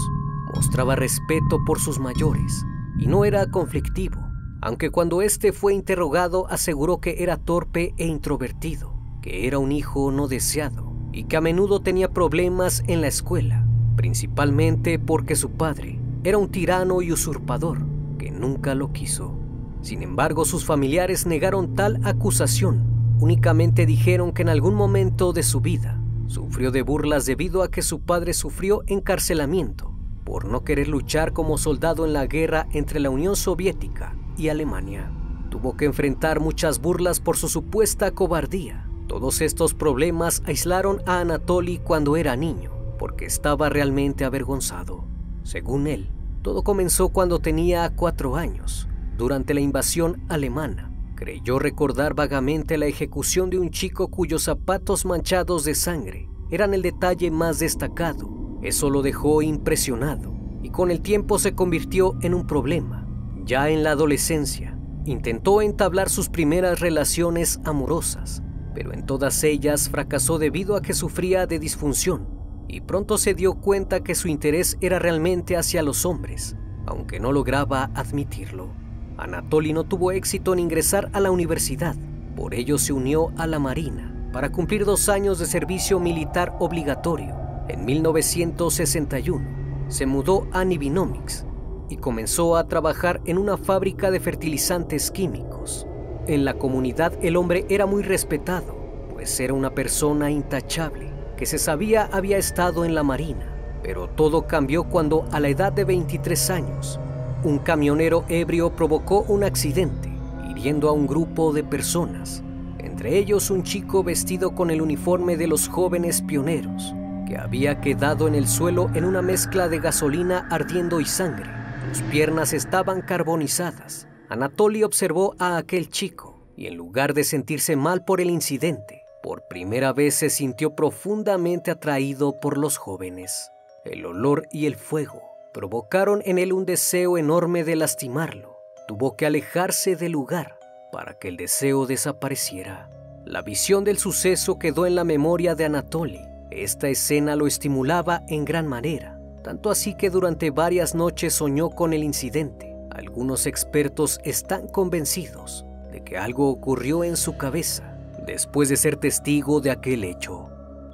Mostraba 0.54 0.96
respeto 0.96 1.64
por 1.66 1.80
sus 1.80 2.00
mayores 2.00 2.66
y 2.98 3.08
no 3.08 3.24
era 3.24 3.50
conflictivo, 3.50 4.20
aunque 4.62 4.90
cuando 4.90 5.22
éste 5.22 5.54
fue 5.54 5.74
interrogado 5.74 6.48
aseguró 6.50 7.00
que 7.00 7.24
era 7.24 7.38
torpe 7.38 7.94
e 7.98 8.08
introvertido, 8.08 8.94
que 9.22 9.48
era 9.48 9.58
un 9.58 9.72
hijo 9.72 10.12
no 10.12 10.28
deseado 10.28 10.92
y 11.14 11.26
que 11.26 11.38
a 11.38 11.42
menudo 11.42 11.80
tenía 11.82 12.12
problemas 12.12 12.84
en 12.88 13.00
la 13.00 13.08
escuela, 13.08 13.66
principalmente 13.96 15.00
porque 15.00 15.36
su 15.36 15.52
padre 15.52 15.99
era 16.24 16.38
un 16.38 16.50
tirano 16.50 17.02
y 17.02 17.12
usurpador 17.12 17.80
que 18.18 18.32
nunca 18.32 18.76
lo 18.76 18.92
quiso. 18.92 19.38
Sin 19.82 20.04
embargo, 20.04 20.46
sus 20.46 20.66
familiares 20.66 21.26
negaron 21.26 21.76
tal 21.76 22.02
acusación. 22.06 22.84
Únicamente 23.20 23.86
dijeron 23.86 24.34
que 24.34 24.42
en 24.42 24.50
algún 24.50 24.76
momento 24.76 25.34
de 25.34 25.44
su 25.44 25.62
vida 25.62 26.02
sufrió 26.28 26.72
de 26.72 26.82
burlas 26.82 27.26
debido 27.26 27.64
a 27.64 27.72
que 27.72 27.82
su 27.82 28.02
padre 28.02 28.34
sufrió 28.34 28.84
encarcelamiento 28.88 29.94
por 30.30 30.46
no 30.46 30.64
querer 30.64 30.88
luchar 30.88 31.34
como 31.34 31.58
soldado 31.58 32.06
en 32.06 32.14
la 32.14 32.28
guerra 32.28 32.68
entre 32.72 33.00
la 33.00 33.10
Unión 33.10 33.36
Soviética 33.36 34.16
y 34.38 34.50
Alemania. 34.50 35.12
Tuvo 35.50 35.76
que 35.76 35.86
enfrentar 35.86 36.40
muchas 36.40 36.80
burlas 36.80 37.20
por 37.20 37.36
su 37.36 37.50
supuesta 37.50 38.12
cobardía. 38.12 38.88
Todos 39.08 39.42
estos 39.42 39.74
problemas 39.74 40.44
aislaron 40.46 41.02
a 41.08 41.22
Anatoly 41.22 41.80
cuando 41.80 42.16
era 42.16 42.36
niño, 42.36 42.72
porque 43.00 43.26
estaba 43.26 43.70
realmente 43.70 44.24
avergonzado. 44.24 45.09
Según 45.44 45.88
él, 45.88 46.10
todo 46.42 46.64
comenzó 46.64 47.10
cuando 47.10 47.40
tenía 47.40 47.90
cuatro 47.96 48.36
años, 48.36 48.88
durante 49.18 49.54
la 49.54 49.60
invasión 49.60 50.24
alemana. 50.30 50.92
Creyó 51.16 51.60
recordar 51.60 52.14
vagamente 52.14 52.78
la 52.78 52.86
ejecución 52.86 53.50
de 53.50 53.60
un 53.60 53.72
chico 53.72 54.08
cuyos 54.08 54.44
zapatos 54.44 55.06
manchados 55.06 55.66
de 55.66 55.76
sangre 55.76 56.30
eran 56.50 56.74
el 56.74 56.82
detalle 56.82 57.30
más 57.30 57.60
destacado. 57.60 58.30
Eso 58.62 58.90
lo 58.90 59.02
dejó 59.02 59.42
impresionado 59.42 60.34
y 60.64 60.70
con 60.70 60.92
el 60.92 61.02
tiempo 61.02 61.40
se 61.40 61.56
convirtió 61.56 62.18
en 62.22 62.34
un 62.34 62.48
problema. 62.48 63.06
Ya 63.44 63.70
en 63.70 63.84
la 63.84 63.92
adolescencia, 63.92 64.80
intentó 65.06 65.62
entablar 65.62 66.10
sus 66.10 66.30
primeras 66.30 66.80
relaciones 66.80 67.60
amorosas, 67.66 68.44
pero 68.74 68.94
en 68.94 69.06
todas 69.06 69.44
ellas 69.44 69.90
fracasó 69.90 70.38
debido 70.38 70.78
a 70.78 70.82
que 70.82 70.94
sufría 70.94 71.48
de 71.48 71.60
disfunción 71.60 72.39
y 72.70 72.82
pronto 72.82 73.18
se 73.18 73.34
dio 73.34 73.56
cuenta 73.56 74.02
que 74.02 74.16
su 74.16 74.28
interés 74.28 74.78
era 74.80 75.00
realmente 75.00 75.58
hacia 75.58 75.82
los 75.82 76.06
hombres, 76.06 76.56
aunque 76.86 77.20
no 77.20 77.32
lograba 77.32 77.90
admitirlo. 77.96 78.70
Anatoly 79.18 79.74
no 79.74 79.84
tuvo 79.84 80.12
éxito 80.12 80.54
en 80.54 80.60
ingresar 80.60 81.10
a 81.14 81.20
la 81.20 81.32
universidad, 81.32 81.96
por 82.36 82.54
ello 82.54 82.78
se 82.78 82.94
unió 82.94 83.34
a 83.38 83.48
la 83.48 83.60
Marina 83.60 84.16
para 84.32 84.52
cumplir 84.52 84.86
dos 84.86 85.10
años 85.10 85.40
de 85.40 85.48
servicio 85.48 86.00
militar 86.00 86.56
obligatorio. 86.60 87.36
En 87.68 87.86
1961 87.86 89.44
se 89.88 90.06
mudó 90.06 90.48
a 90.54 90.64
Nibinomics 90.64 91.46
y 91.90 91.98
comenzó 91.98 92.56
a 92.56 92.68
trabajar 92.68 93.20
en 93.26 93.40
una 93.40 93.58
fábrica 93.58 94.12
de 94.12 94.20
fertilizantes 94.20 95.10
químicos. 95.10 95.88
En 96.28 96.46
la 96.46 96.54
comunidad 96.54 97.14
el 97.24 97.36
hombre 97.36 97.66
era 97.70 97.88
muy 97.88 98.04
respetado, 98.04 98.78
pues 99.12 99.40
era 99.40 99.56
una 99.56 99.74
persona 99.74 100.30
intachable 100.30 101.09
que 101.40 101.46
se 101.46 101.58
sabía 101.58 102.10
había 102.12 102.38
estado 102.38 102.84
en 102.84 102.94
la 102.94 103.02
Marina, 103.02 103.46
pero 103.82 104.10
todo 104.10 104.46
cambió 104.46 104.84
cuando 104.84 105.24
a 105.32 105.40
la 105.40 105.48
edad 105.48 105.72
de 105.72 105.86
23 105.86 106.50
años, 106.50 107.00
un 107.46 107.60
camionero 107.60 108.26
ebrio 108.28 108.76
provocó 108.76 109.22
un 109.22 109.46
accidente, 109.46 110.12
hiriendo 110.50 110.90
a 110.90 110.92
un 110.92 111.08
grupo 111.08 111.54
de 111.54 111.64
personas, 111.64 112.44
entre 112.78 113.18
ellos 113.18 113.52
un 113.52 113.64
chico 113.64 114.04
vestido 114.04 114.54
con 114.54 114.70
el 114.70 114.82
uniforme 114.82 115.38
de 115.38 115.48
los 115.48 115.70
jóvenes 115.70 116.22
pioneros, 116.22 116.94
que 117.26 117.38
había 117.38 117.80
quedado 117.80 118.28
en 118.28 118.36
el 118.36 118.46
suelo 118.46 118.90
en 118.94 119.06
una 119.06 119.22
mezcla 119.22 119.70
de 119.70 119.80
gasolina 119.80 120.46
ardiendo 120.52 121.00
y 121.00 121.06
sangre. 121.06 121.50
Sus 121.94 122.02
piernas 122.02 122.52
estaban 122.52 123.02
carbonizadas. 123.02 124.10
Anatoly 124.28 124.84
observó 124.84 125.36
a 125.40 125.56
aquel 125.56 125.88
chico 125.88 126.44
y 126.58 126.68
en 126.68 126.76
lugar 126.76 127.14
de 127.14 127.24
sentirse 127.24 127.78
mal 127.78 128.04
por 128.04 128.20
el 128.20 128.30
incidente, 128.30 128.99
por 129.22 129.44
primera 129.44 129.94
vez 129.94 130.16
se 130.16 130.30
sintió 130.30 130.76
profundamente 130.76 131.72
atraído 131.72 132.40
por 132.40 132.58
los 132.58 132.78
jóvenes. 132.78 133.52
El 133.84 134.06
olor 134.06 134.48
y 134.52 134.66
el 134.66 134.76
fuego 134.76 135.22
provocaron 135.54 136.22
en 136.26 136.38
él 136.38 136.54
un 136.54 136.66
deseo 136.66 137.18
enorme 137.18 137.64
de 137.64 137.76
lastimarlo. 137.76 138.58
Tuvo 138.88 139.16
que 139.16 139.26
alejarse 139.26 139.96
del 139.96 140.14
lugar 140.14 140.58
para 140.92 141.14
que 141.16 141.28
el 141.28 141.38
deseo 141.38 141.86
desapareciera. 141.86 142.90
La 143.26 143.42
visión 143.42 143.84
del 143.84 143.98
suceso 143.98 144.58
quedó 144.58 144.86
en 144.86 144.96
la 144.96 145.04
memoria 145.04 145.54
de 145.56 145.66
Anatoly. 145.66 146.22
Esta 146.50 146.88
escena 146.88 147.36
lo 147.36 147.46
estimulaba 147.46 148.24
en 148.28 148.46
gran 148.46 148.66
manera, 148.68 149.20
tanto 149.44 149.70
así 149.70 149.94
que 149.94 150.10
durante 150.10 150.50
varias 150.50 150.96
noches 150.96 151.34
soñó 151.34 151.70
con 151.70 151.94
el 151.94 152.04
incidente. 152.04 152.76
Algunos 152.90 153.46
expertos 153.46 154.20
están 154.24 154.68
convencidos 154.68 155.66
de 155.92 156.04
que 156.04 156.18
algo 156.18 156.50
ocurrió 156.50 157.04
en 157.04 157.18
su 157.18 157.38
cabeza 157.38 157.89
después 158.30 158.70
de 158.70 158.78
ser 158.78 158.96
testigo 158.96 159.60
de 159.60 159.72
aquel 159.72 160.04
hecho. 160.04 160.50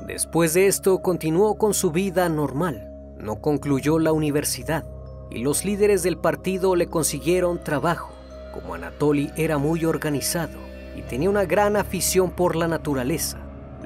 Después 0.07 0.53
de 0.53 0.67
esto 0.67 1.01
continuó 1.01 1.57
con 1.57 1.73
su 1.73 1.91
vida 1.91 2.29
normal, 2.29 2.89
no 3.17 3.41
concluyó 3.41 3.99
la 3.99 4.13
universidad 4.13 4.85
y 5.29 5.39
los 5.39 5.65
líderes 5.65 6.01
del 6.01 6.17
partido 6.17 6.75
le 6.75 6.87
consiguieron 6.87 7.61
trabajo. 7.61 8.13
Como 8.53 8.73
Anatoly 8.73 9.31
era 9.35 9.57
muy 9.57 9.83
organizado 9.83 10.57
y 10.95 11.01
tenía 11.01 11.29
una 11.29 11.45
gran 11.45 11.75
afición 11.75 12.31
por 12.31 12.55
la 12.55 12.69
naturaleza, 12.69 13.39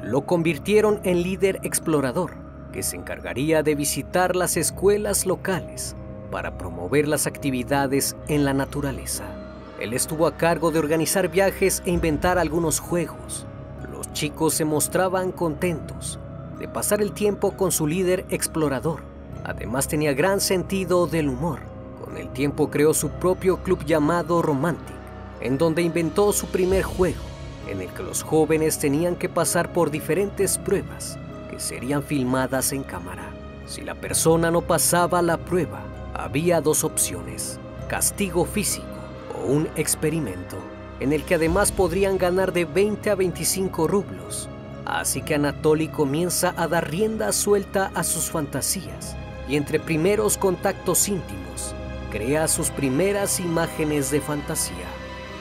lo 0.03 0.27
convirtieron 0.27 1.00
en 1.03 1.24
líder 1.24 1.60
explorador 1.63 2.34
que 2.72 2.84
se 2.84 2.98
encargaría 2.98 3.63
de 3.63 3.74
visitar 3.74 4.36
las 4.36 4.58
escuelas 4.58 5.25
locales 5.25 5.96
para 6.29 6.56
promover 6.58 7.08
las 7.08 7.25
actividades 7.25 8.15
en 8.27 8.46
la 8.46 8.53
naturaleza. 8.53 9.38
Él 9.79 9.93
estuvo 9.93 10.27
a 10.27 10.36
cargo 10.36 10.71
de 10.71 10.79
organizar 10.79 11.29
viajes 11.29 11.81
e 11.86 11.91
inventar 11.91 12.38
algunos 12.38 12.79
juegos. 12.79 13.45
Los 13.89 14.12
chicos 14.12 14.53
se 14.53 14.65
mostraban 14.65 15.31
contentos 15.31 16.19
de 16.59 16.67
pasar 16.67 17.01
el 17.01 17.13
tiempo 17.13 17.55
con 17.55 17.71
su 17.71 17.88
líder 17.88 18.25
explorador. 18.29 19.03
Además 19.45 19.88
tenía 19.88 20.13
gran 20.13 20.41
sentido 20.41 21.07
del 21.07 21.29
humor. 21.29 21.59
Con 22.03 22.17
el 22.17 22.27
tiempo 22.29 22.69
creó 22.69 22.93
su 22.93 23.09
propio 23.09 23.63
club 23.63 23.86
llamado 23.86 24.41
Romantic, 24.41 24.95
en 25.39 25.57
donde 25.57 25.81
inventó 25.81 26.33
su 26.33 26.48
primer 26.48 26.83
juego, 26.83 27.24
en 27.69 27.79
el 27.79 27.88
que 27.89 28.03
los 28.03 28.21
jóvenes 28.21 28.79
tenían 28.79 29.15
que 29.15 29.29
pasar 29.29 29.71
por 29.71 29.91
diferentes 29.91 30.57
pruebas 30.57 31.17
que 31.50 31.59
serían 31.59 32.03
filmadas 32.03 32.74
en 32.74 32.83
cámara. 32.83 33.29
Si 33.65 33.81
la 33.81 33.95
persona 33.95 34.51
no 34.51 34.62
pasaba 34.62 35.21
la 35.21 35.38
prueba, 35.38 35.81
había 36.13 36.59
dos 36.59 36.83
opciones, 36.83 37.59
castigo 37.88 38.43
físico 38.43 38.99
un 39.50 39.68
experimento 39.75 40.58
en 41.00 41.13
el 41.13 41.24
que 41.24 41.36
además 41.36 41.72
podrían 41.72 42.18
ganar 42.18 42.53
de 42.53 42.65
20 42.65 43.10
a 43.10 43.15
25 43.15 43.88
rublos 43.88 44.50
Así 44.89 45.22
que 45.22 45.36
Anatoly 45.36 45.88
comienza 45.88 46.56
a 46.58 46.68
dar 46.68 46.89
rienda 46.89 47.32
suelta 47.32 47.91
a 47.94 48.03
sus 48.03 48.32
fantasías 48.32 49.15
y 49.48 49.56
entre 49.56 49.79
primeros 49.79 50.36
contactos 50.36 51.08
íntimos 51.08 51.75
crea 52.12 52.48
sus 52.48 52.72
primeras 52.72 53.39
imágenes 53.39 54.10
de 54.10 54.20
fantasía. 54.20 54.88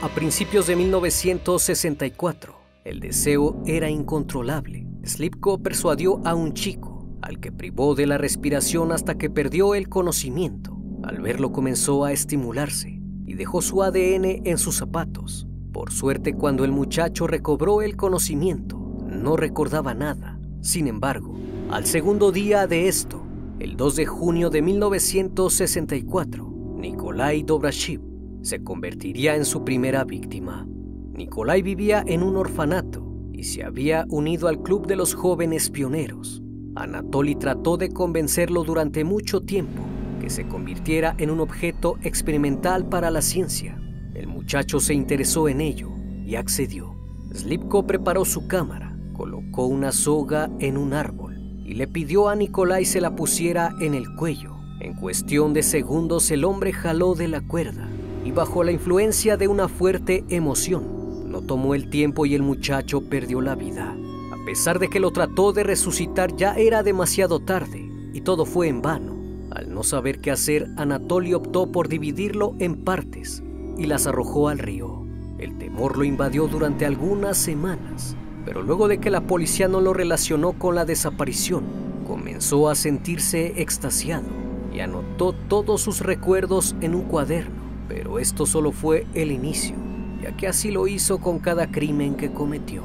A 0.02 0.08
principios 0.10 0.66
de 0.66 0.76
1964, 0.76 2.54
el 2.84 3.00
deseo 3.00 3.62
era 3.64 3.88
incontrolable. 3.88 4.86
Slipko 5.02 5.62
persuadió 5.62 6.20
a 6.26 6.34
un 6.34 6.52
chico, 6.52 7.08
al 7.22 7.40
que 7.40 7.50
privó 7.50 7.94
de 7.94 8.06
la 8.06 8.18
respiración 8.18 8.92
hasta 8.92 9.16
que 9.16 9.30
perdió 9.30 9.74
el 9.74 9.88
conocimiento. 9.88 10.76
Al 11.02 11.22
verlo 11.22 11.52
comenzó 11.52 12.04
a 12.04 12.12
estimularse 12.12 12.97
y 13.28 13.34
dejó 13.34 13.60
su 13.60 13.82
ADN 13.82 14.40
en 14.44 14.56
sus 14.56 14.76
zapatos. 14.76 15.46
Por 15.70 15.92
suerte, 15.92 16.34
cuando 16.34 16.64
el 16.64 16.72
muchacho 16.72 17.26
recobró 17.26 17.82
el 17.82 17.94
conocimiento, 17.94 18.78
no 19.06 19.36
recordaba 19.36 19.92
nada. 19.92 20.40
Sin 20.62 20.88
embargo, 20.88 21.36
al 21.70 21.84
segundo 21.84 22.32
día 22.32 22.66
de 22.66 22.88
esto, 22.88 23.22
el 23.60 23.76
2 23.76 23.96
de 23.96 24.06
junio 24.06 24.48
de 24.48 24.62
1964, 24.62 26.74
Nikolai 26.78 27.42
Dobrashev 27.42 28.00
se 28.40 28.64
convertiría 28.64 29.36
en 29.36 29.44
su 29.44 29.62
primera 29.62 30.04
víctima. 30.04 30.66
Nikolai 31.12 31.60
vivía 31.60 32.02
en 32.06 32.22
un 32.22 32.36
orfanato 32.36 33.04
y 33.34 33.44
se 33.44 33.62
había 33.62 34.06
unido 34.08 34.48
al 34.48 34.62
Club 34.62 34.86
de 34.86 34.96
los 34.96 35.14
Jóvenes 35.14 35.68
Pioneros. 35.68 36.42
Anatoly 36.76 37.34
trató 37.34 37.76
de 37.76 37.90
convencerlo 37.90 38.64
durante 38.64 39.04
mucho 39.04 39.42
tiempo 39.42 39.82
se 40.30 40.46
convirtiera 40.46 41.14
en 41.18 41.30
un 41.30 41.40
objeto 41.40 41.98
experimental 42.02 42.86
para 42.86 43.10
la 43.10 43.22
ciencia. 43.22 43.80
El 44.14 44.26
muchacho 44.26 44.80
se 44.80 44.94
interesó 44.94 45.48
en 45.48 45.60
ello 45.60 45.90
y 46.24 46.36
accedió. 46.36 46.94
Slipko 47.32 47.86
preparó 47.86 48.24
su 48.24 48.46
cámara, 48.46 48.96
colocó 49.12 49.66
una 49.66 49.92
soga 49.92 50.50
en 50.58 50.76
un 50.76 50.94
árbol 50.94 51.62
y 51.64 51.74
le 51.74 51.86
pidió 51.86 52.28
a 52.28 52.36
Nikolai 52.36 52.84
se 52.84 53.00
la 53.00 53.14
pusiera 53.14 53.74
en 53.80 53.94
el 53.94 54.14
cuello. 54.14 54.56
En 54.80 54.94
cuestión 54.94 55.52
de 55.52 55.62
segundos 55.62 56.30
el 56.30 56.44
hombre 56.44 56.72
jaló 56.72 57.14
de 57.14 57.28
la 57.28 57.40
cuerda 57.40 57.88
y 58.24 58.30
bajo 58.30 58.64
la 58.64 58.72
influencia 58.72 59.36
de 59.36 59.48
una 59.48 59.68
fuerte 59.68 60.24
emoción 60.28 60.98
no 61.28 61.42
tomó 61.42 61.74
el 61.74 61.90
tiempo 61.90 62.26
y 62.26 62.34
el 62.34 62.42
muchacho 62.42 63.02
perdió 63.02 63.40
la 63.40 63.54
vida. 63.54 63.94
A 64.32 64.44
pesar 64.46 64.78
de 64.78 64.88
que 64.88 64.98
lo 64.98 65.12
trató 65.12 65.52
de 65.52 65.62
resucitar 65.62 66.34
ya 66.36 66.54
era 66.54 66.82
demasiado 66.82 67.40
tarde 67.40 67.90
y 68.12 68.22
todo 68.22 68.46
fue 68.46 68.68
en 68.68 68.80
vano. 68.80 69.17
Al 69.50 69.72
no 69.72 69.82
saber 69.82 70.20
qué 70.20 70.30
hacer, 70.30 70.68
Anatoly 70.76 71.34
optó 71.34 71.72
por 71.72 71.88
dividirlo 71.88 72.54
en 72.58 72.84
partes 72.84 73.42
y 73.78 73.86
las 73.86 74.06
arrojó 74.06 74.48
al 74.48 74.58
río. 74.58 75.06
El 75.38 75.56
temor 75.56 75.96
lo 75.96 76.04
invadió 76.04 76.48
durante 76.48 76.84
algunas 76.84 77.38
semanas, 77.38 78.16
pero 78.44 78.62
luego 78.62 78.88
de 78.88 78.98
que 78.98 79.10
la 79.10 79.22
policía 79.22 79.68
no 79.68 79.80
lo 79.80 79.94
relacionó 79.94 80.52
con 80.52 80.74
la 80.74 80.84
desaparición, 80.84 81.64
comenzó 82.06 82.68
a 82.68 82.74
sentirse 82.74 83.60
extasiado 83.60 84.26
y 84.72 84.80
anotó 84.80 85.32
todos 85.32 85.80
sus 85.80 86.00
recuerdos 86.00 86.74
en 86.80 86.94
un 86.94 87.02
cuaderno, 87.02 87.54
pero 87.88 88.18
esto 88.18 88.46
solo 88.46 88.72
fue 88.72 89.06
el 89.14 89.30
inicio, 89.30 89.76
ya 90.22 90.36
que 90.36 90.46
así 90.46 90.70
lo 90.70 90.88
hizo 90.88 91.18
con 91.18 91.38
cada 91.38 91.70
crimen 91.70 92.16
que 92.16 92.32
cometió. 92.32 92.82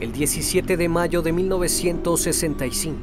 El 0.00 0.12
17 0.12 0.76
de 0.76 0.88
mayo 0.88 1.22
de 1.22 1.32
1965, 1.32 2.98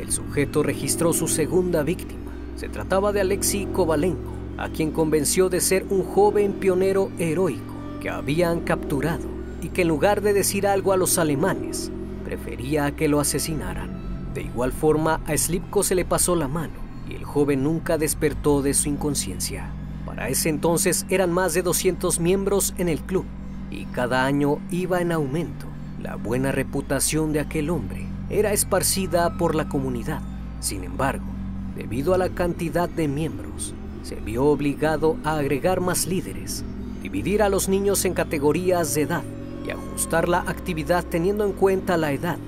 el 0.00 0.12
sujeto 0.12 0.62
registró 0.62 1.12
su 1.12 1.28
segunda 1.28 1.82
víctima. 1.82 2.32
Se 2.56 2.68
trataba 2.68 3.12
de 3.12 3.20
Alexei 3.20 3.66
Kovalenko, 3.66 4.32
a 4.58 4.68
quien 4.68 4.90
convenció 4.90 5.48
de 5.48 5.60
ser 5.60 5.86
un 5.90 6.02
joven 6.04 6.54
pionero 6.54 7.10
heroico 7.18 7.74
que 8.00 8.10
habían 8.10 8.60
capturado 8.60 9.26
y 9.62 9.68
que 9.68 9.82
en 9.82 9.88
lugar 9.88 10.20
de 10.20 10.32
decir 10.32 10.66
algo 10.66 10.92
a 10.92 10.96
los 10.96 11.18
alemanes, 11.18 11.90
prefería 12.24 12.94
que 12.96 13.08
lo 13.08 13.20
asesinaran. 13.20 13.90
De 14.34 14.42
igual 14.42 14.72
forma, 14.72 15.20
a 15.26 15.36
Slipko 15.36 15.82
se 15.82 15.94
le 15.94 16.04
pasó 16.04 16.36
la 16.36 16.48
mano 16.48 16.74
y 17.08 17.14
el 17.14 17.24
joven 17.24 17.64
nunca 17.64 17.98
despertó 17.98 18.62
de 18.62 18.74
su 18.74 18.88
inconsciencia. 18.88 19.70
Para 20.06 20.28
ese 20.28 20.48
entonces 20.48 21.06
eran 21.08 21.32
más 21.32 21.54
de 21.54 21.62
200 21.62 22.20
miembros 22.20 22.74
en 22.78 22.88
el 22.88 23.00
club 23.00 23.24
y 23.70 23.84
cada 23.86 24.24
año 24.24 24.58
iba 24.70 25.00
en 25.00 25.12
aumento. 25.12 25.66
La 26.02 26.16
buena 26.16 26.52
reputación 26.52 27.32
de 27.32 27.40
aquel 27.40 27.70
hombre 27.70 28.09
era 28.30 28.52
esparcida 28.52 29.36
por 29.36 29.54
la 29.54 29.68
comunidad. 29.68 30.22
Sin 30.60 30.84
embargo, 30.84 31.26
debido 31.76 32.14
a 32.14 32.18
la 32.18 32.30
cantidad 32.30 32.88
de 32.88 33.08
miembros, 33.08 33.74
se 34.02 34.16
vio 34.16 34.46
obligado 34.46 35.16
a 35.24 35.36
agregar 35.36 35.80
más 35.80 36.06
líderes, 36.06 36.64
dividir 37.02 37.42
a 37.42 37.48
los 37.48 37.68
niños 37.68 38.04
en 38.04 38.14
categorías 38.14 38.94
de 38.94 39.02
edad 39.02 39.22
y 39.66 39.70
ajustar 39.70 40.28
la 40.28 40.40
actividad 40.40 41.04
teniendo 41.04 41.44
en 41.44 41.52
cuenta 41.52 41.96
la 41.96 42.12
edad 42.12 42.38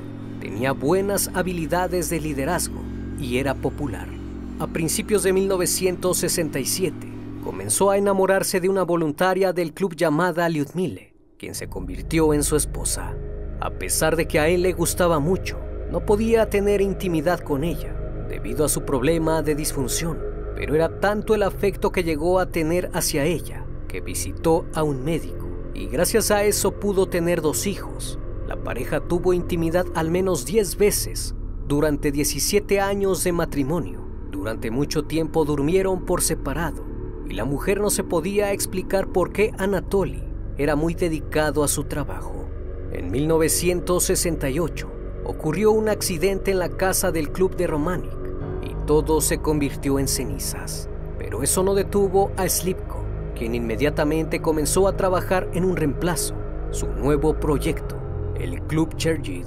Tenía 0.43 0.73
buenas 0.73 1.31
habilidades 1.35 2.11
de 2.11 2.19
liderazgo 2.19 2.83
y 3.17 3.39
era 3.39 3.55
popular. 3.55 4.09
A 4.59 4.67
principios 4.67 5.23
de 5.23 5.33
1967, 5.33 6.97
comenzó 7.45 7.91
a 7.91 7.97
enamorarse 7.97 8.59
de 8.59 8.69
una 8.69 8.83
voluntaria 8.83 9.53
del 9.53 9.73
club 9.73 9.95
llamada 9.95 10.49
Lyudmile, 10.49 11.15
quien 11.39 11.55
se 11.55 11.69
convirtió 11.69 12.35
en 12.35 12.43
su 12.43 12.57
esposa. 12.57 13.15
A 13.61 13.71
pesar 13.71 14.17
de 14.17 14.27
que 14.27 14.41
a 14.41 14.49
él 14.49 14.63
le 14.63 14.73
gustaba 14.73 15.21
mucho, 15.21 15.61
no 15.93 16.07
podía 16.07 16.49
tener 16.49 16.81
intimidad 16.81 17.41
con 17.41 17.65
ella 17.65 17.95
debido 18.27 18.65
a 18.65 18.71
su 18.71 18.83
problema 18.83 19.43
de 19.43 19.55
disfunción, 19.55 20.19
pero 20.57 20.75
era 20.75 21.01
tanto 21.01 21.35
el 21.35 21.43
afecto 21.43 21.93
que 21.93 22.03
llegó 22.03 22.39
a 22.39 22.47
tener 22.47 22.91
hacia 22.95 23.25
ella 23.25 23.67
que 23.89 24.01
visitó 24.01 24.65
a 24.73 24.85
un 24.85 25.05
médico 25.05 25.47
y 25.75 25.89
gracias 25.89 26.31
a 26.31 26.45
eso 26.45 26.73
pudo 26.81 27.11
tener 27.11 27.43
dos 27.43 27.67
hijos, 27.67 28.19
la 28.49 28.57
pareja 28.57 29.01
tuvo 29.01 29.35
intimidad 29.35 29.85
al 29.95 30.11
menos 30.11 30.47
10 30.47 30.79
veces 30.79 31.35
durante 31.69 32.11
17 32.11 32.81
años 32.81 33.23
de 33.23 33.33
matrimonio. 33.33 34.01
Durante 34.31 34.71
mucho 34.71 35.05
tiempo 35.05 35.45
durmieron 35.45 36.07
por 36.07 36.23
separado 36.23 36.87
y 37.29 37.35
la 37.35 37.45
mujer 37.45 37.83
no 37.83 37.91
se 37.91 38.03
podía 38.03 38.53
explicar 38.53 39.09
por 39.09 39.31
qué 39.31 39.53
Anatoly 39.59 40.25
era 40.57 40.75
muy 40.75 40.95
dedicado 40.95 41.63
a 41.63 41.69
su 41.69 41.85
trabajo. 41.85 42.47
En 42.93 43.11
1968 43.11 44.92
ocurrió 45.25 45.73
un 45.73 45.89
accidente 45.89 46.51
en 46.51 46.59
la 46.59 46.69
casa 46.69 47.13
del 47.13 47.31
club 47.31 47.57
de 47.57 47.67
Romanic 47.67 48.13
y 48.63 48.75
todo 48.87 49.21
se 49.21 49.39
convirtió 49.39 49.99
en 49.99 50.09
cenizas. 50.09 50.89
Pero 51.19 51.43
eso 51.43 51.63
no 51.63 51.75
detuvo 51.75 52.33
a 52.37 52.49
Slipko, 52.49 53.05
quien 53.35 53.55
inmediatamente 53.55 54.41
comenzó 54.41 54.89
a 54.89 54.97
trabajar 54.97 55.49
en 55.55 55.65
un 55.65 55.77
reemplazo, 55.77 56.35
su 56.71 56.87
nuevo 56.89 57.35
proyecto 57.35 58.03
el 58.43 58.61
Club 58.63 58.97
Chergid. 58.97 59.47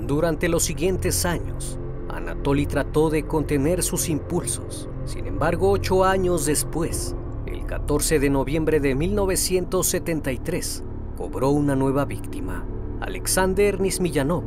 Durante 0.00 0.48
los 0.48 0.64
siguientes 0.64 1.24
años, 1.24 1.78
Anatoly 2.08 2.66
trató 2.66 3.08
de 3.08 3.24
contener 3.24 3.82
sus 3.82 4.08
impulsos. 4.08 4.88
Sin 5.04 5.26
embargo, 5.26 5.70
ocho 5.70 6.04
años 6.04 6.44
después, 6.44 7.14
el 7.46 7.64
14 7.66 8.18
de 8.18 8.30
noviembre 8.30 8.80
de 8.80 8.94
1973, 8.94 10.82
cobró 11.16 11.50
una 11.50 11.76
nueva 11.76 12.04
víctima, 12.04 12.66
Alexander 13.00 13.80
Nismiyanov. 13.80 14.42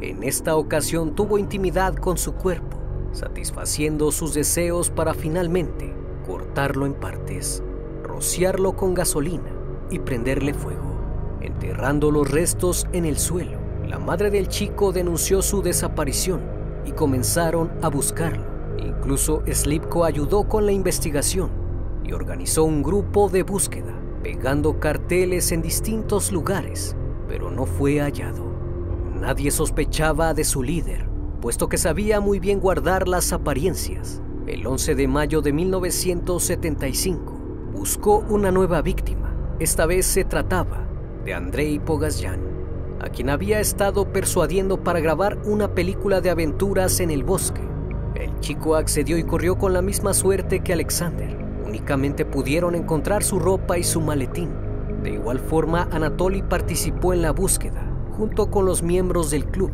En 0.00 0.22
esta 0.22 0.56
ocasión 0.56 1.14
tuvo 1.14 1.36
intimidad 1.36 1.94
con 1.94 2.16
su 2.16 2.32
cuerpo, 2.32 2.78
satisfaciendo 3.12 4.10
sus 4.10 4.32
deseos 4.32 4.88
para 4.88 5.12
finalmente 5.12 5.94
cortarlo 6.26 6.86
en 6.86 6.94
partes, 6.94 7.62
rociarlo 8.02 8.74
con 8.76 8.94
gasolina 8.94 9.52
y 9.90 9.98
prenderle 9.98 10.54
fuego. 10.54 10.98
Enterrando 11.42 12.10
los 12.10 12.30
restos 12.30 12.86
en 12.92 13.04
el 13.04 13.18
suelo, 13.18 13.58
la 13.86 13.98
madre 13.98 14.30
del 14.30 14.48
chico 14.48 14.92
denunció 14.92 15.42
su 15.42 15.60
desaparición 15.60 16.40
y 16.86 16.92
comenzaron 16.92 17.70
a 17.82 17.88
buscarlo. 17.88 18.44
Incluso 18.78 19.42
Slipko 19.46 20.06
ayudó 20.06 20.44
con 20.48 20.64
la 20.64 20.72
investigación 20.72 21.50
y 22.04 22.12
organizó 22.12 22.64
un 22.64 22.82
grupo 22.82 23.28
de 23.28 23.42
búsqueda, 23.42 23.92
pegando 24.22 24.80
carteles 24.80 25.52
en 25.52 25.60
distintos 25.60 26.32
lugares, 26.32 26.96
pero 27.28 27.50
no 27.50 27.66
fue 27.66 28.00
hallado. 28.00 28.49
Nadie 29.20 29.50
sospechaba 29.50 30.32
de 30.32 30.44
su 30.44 30.62
líder, 30.62 31.06
puesto 31.42 31.68
que 31.68 31.76
sabía 31.76 32.20
muy 32.20 32.40
bien 32.40 32.58
guardar 32.58 33.06
las 33.06 33.34
apariencias. 33.34 34.22
El 34.46 34.66
11 34.66 34.94
de 34.94 35.08
mayo 35.08 35.42
de 35.42 35.52
1975 35.52 37.32
buscó 37.70 38.24
una 38.30 38.50
nueva 38.50 38.80
víctima. 38.80 39.36
Esta 39.58 39.84
vez 39.84 40.06
se 40.06 40.24
trataba 40.24 40.88
de 41.22 41.34
Andrei 41.34 41.78
Pogasyan, 41.78 42.40
a 42.98 43.10
quien 43.10 43.28
había 43.28 43.60
estado 43.60 44.10
persuadiendo 44.10 44.82
para 44.82 45.00
grabar 45.00 45.36
una 45.44 45.74
película 45.74 46.22
de 46.22 46.30
aventuras 46.30 46.98
en 47.00 47.10
el 47.10 47.22
bosque. 47.22 47.60
El 48.14 48.40
chico 48.40 48.74
accedió 48.74 49.18
y 49.18 49.24
corrió 49.24 49.58
con 49.58 49.74
la 49.74 49.82
misma 49.82 50.14
suerte 50.14 50.60
que 50.60 50.72
Alexander. 50.72 51.36
Únicamente 51.66 52.24
pudieron 52.24 52.74
encontrar 52.74 53.22
su 53.22 53.38
ropa 53.38 53.76
y 53.76 53.84
su 53.84 54.00
maletín. 54.00 54.48
De 55.02 55.10
igual 55.10 55.40
forma, 55.40 55.88
Anatoly 55.92 56.40
participó 56.40 57.12
en 57.12 57.20
la 57.20 57.32
búsqueda, 57.32 57.89
junto 58.20 58.50
con 58.50 58.66
los 58.66 58.82
miembros 58.82 59.30
del 59.30 59.46
club. 59.46 59.70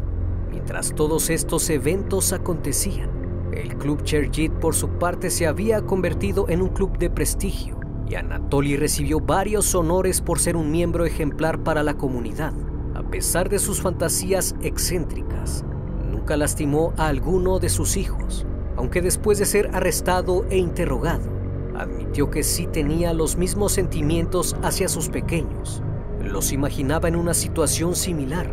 Mientras 0.53 0.95
todos 0.95 1.31
estos 1.31 1.69
eventos 1.69 2.33
acontecían, 2.33 3.11
el 3.53 3.77
club 3.77 4.05
Cherjit 4.05 4.53
por 4.53 4.77
su 4.77 4.89
parte 4.89 5.31
se 5.31 5.49
había 5.49 5.85
convertido 5.85 6.49
en 6.49 6.63
un 6.63 6.69
club 6.69 6.97
de 6.97 7.11
prestigio 7.11 7.81
y 8.09 8.15
Anatoly 8.15 8.77
recibió 8.77 9.19
varios 9.19 9.75
honores 9.75 10.21
por 10.21 10.39
ser 10.39 10.57
un 10.57 10.71
miembro 10.71 11.05
ejemplar 11.05 11.65
para 11.65 11.83
la 11.83 11.95
comunidad. 11.95 12.53
A 12.95 13.03
pesar 13.03 13.49
de 13.49 13.59
sus 13.59 13.81
fantasías 13.81 14.55
excéntricas, 14.63 15.65
nunca 16.09 16.37
lastimó 16.37 16.93
a 16.99 17.09
alguno 17.09 17.59
de 17.59 17.69
sus 17.69 17.97
hijos, 17.97 18.47
aunque 18.77 19.03
después 19.03 19.41
de 19.41 19.47
ser 19.47 19.71
arrestado 19.75 20.47
e 20.51 20.59
interrogado, 20.59 21.29
admitió 21.77 22.31
que 22.31 22.45
sí 22.45 22.69
tenía 22.69 23.13
los 23.13 23.37
mismos 23.37 23.73
sentimientos 23.73 24.55
hacia 24.63 24.89
sus 24.89 25.09
pequeños. 25.09 25.83
Los 26.37 26.53
imaginaba 26.53 27.09
en 27.09 27.17
una 27.17 27.33
situación 27.33 27.95
similar 27.95 28.47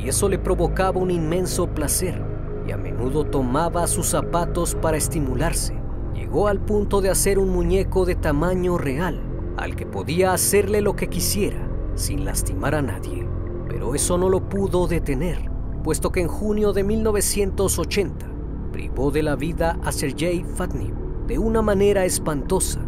y 0.00 0.08
eso 0.08 0.28
le 0.28 0.38
provocaba 0.38 1.00
un 1.00 1.10
inmenso 1.10 1.66
placer 1.66 2.22
y 2.64 2.70
a 2.70 2.76
menudo 2.76 3.24
tomaba 3.24 3.88
sus 3.88 4.06
zapatos 4.06 4.76
para 4.76 4.98
estimularse. 4.98 5.74
Llegó 6.14 6.46
al 6.46 6.60
punto 6.60 7.00
de 7.00 7.10
hacer 7.10 7.40
un 7.40 7.48
muñeco 7.48 8.04
de 8.04 8.14
tamaño 8.14 8.78
real 8.78 9.20
al 9.56 9.74
que 9.74 9.84
podía 9.84 10.32
hacerle 10.32 10.80
lo 10.80 10.94
que 10.94 11.08
quisiera 11.08 11.58
sin 11.96 12.24
lastimar 12.24 12.76
a 12.76 12.82
nadie. 12.82 13.26
Pero 13.66 13.96
eso 13.96 14.16
no 14.16 14.28
lo 14.28 14.48
pudo 14.48 14.86
detener, 14.86 15.50
puesto 15.82 16.12
que 16.12 16.20
en 16.20 16.28
junio 16.28 16.72
de 16.72 16.84
1980 16.84 18.26
privó 18.70 19.10
de 19.10 19.24
la 19.24 19.34
vida 19.34 19.76
a 19.82 19.90
Sergei 19.90 20.44
Fatnib 20.54 20.94
de 21.26 21.40
una 21.40 21.62
manera 21.62 22.04
espantosa. 22.04 22.78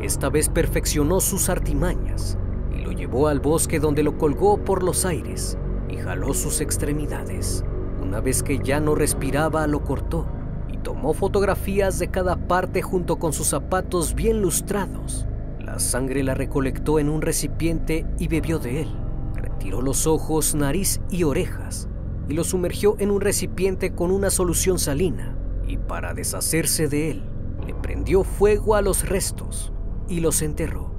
Esta 0.00 0.28
vez 0.28 0.48
perfeccionó 0.48 1.20
sus 1.20 1.48
artimañas 1.48 2.36
y 2.74 2.80
lo 2.82 2.92
llevó 2.92 3.28
al 3.28 3.40
bosque 3.40 3.80
donde 3.80 4.02
lo 4.02 4.18
colgó 4.18 4.58
por 4.64 4.82
los 4.82 5.04
aires 5.04 5.58
y 5.88 5.96
jaló 5.96 6.34
sus 6.34 6.60
extremidades. 6.60 7.64
Una 8.02 8.20
vez 8.20 8.42
que 8.42 8.58
ya 8.58 8.80
no 8.80 8.94
respiraba, 8.94 9.66
lo 9.66 9.82
cortó 9.82 10.26
y 10.72 10.78
tomó 10.78 11.14
fotografías 11.14 11.98
de 11.98 12.08
cada 12.08 12.36
parte 12.36 12.82
junto 12.82 13.18
con 13.18 13.32
sus 13.32 13.48
zapatos 13.48 14.14
bien 14.14 14.42
lustrados. 14.42 15.26
La 15.60 15.78
sangre 15.78 16.22
la 16.22 16.34
recolectó 16.34 16.98
en 16.98 17.08
un 17.08 17.22
recipiente 17.22 18.06
y 18.18 18.28
bebió 18.28 18.58
de 18.58 18.82
él. 18.82 18.88
Retiró 19.34 19.82
los 19.82 20.06
ojos, 20.06 20.54
nariz 20.54 21.00
y 21.10 21.24
orejas 21.24 21.88
y 22.28 22.34
lo 22.34 22.44
sumergió 22.44 22.96
en 22.98 23.10
un 23.10 23.20
recipiente 23.20 23.92
con 23.92 24.10
una 24.10 24.30
solución 24.30 24.78
salina. 24.78 25.36
Y 25.66 25.76
para 25.76 26.14
deshacerse 26.14 26.88
de 26.88 27.10
él, 27.10 27.22
le 27.66 27.74
prendió 27.74 28.24
fuego 28.24 28.74
a 28.74 28.82
los 28.82 29.08
restos 29.08 29.72
y 30.08 30.20
los 30.20 30.42
enterró. 30.42 30.91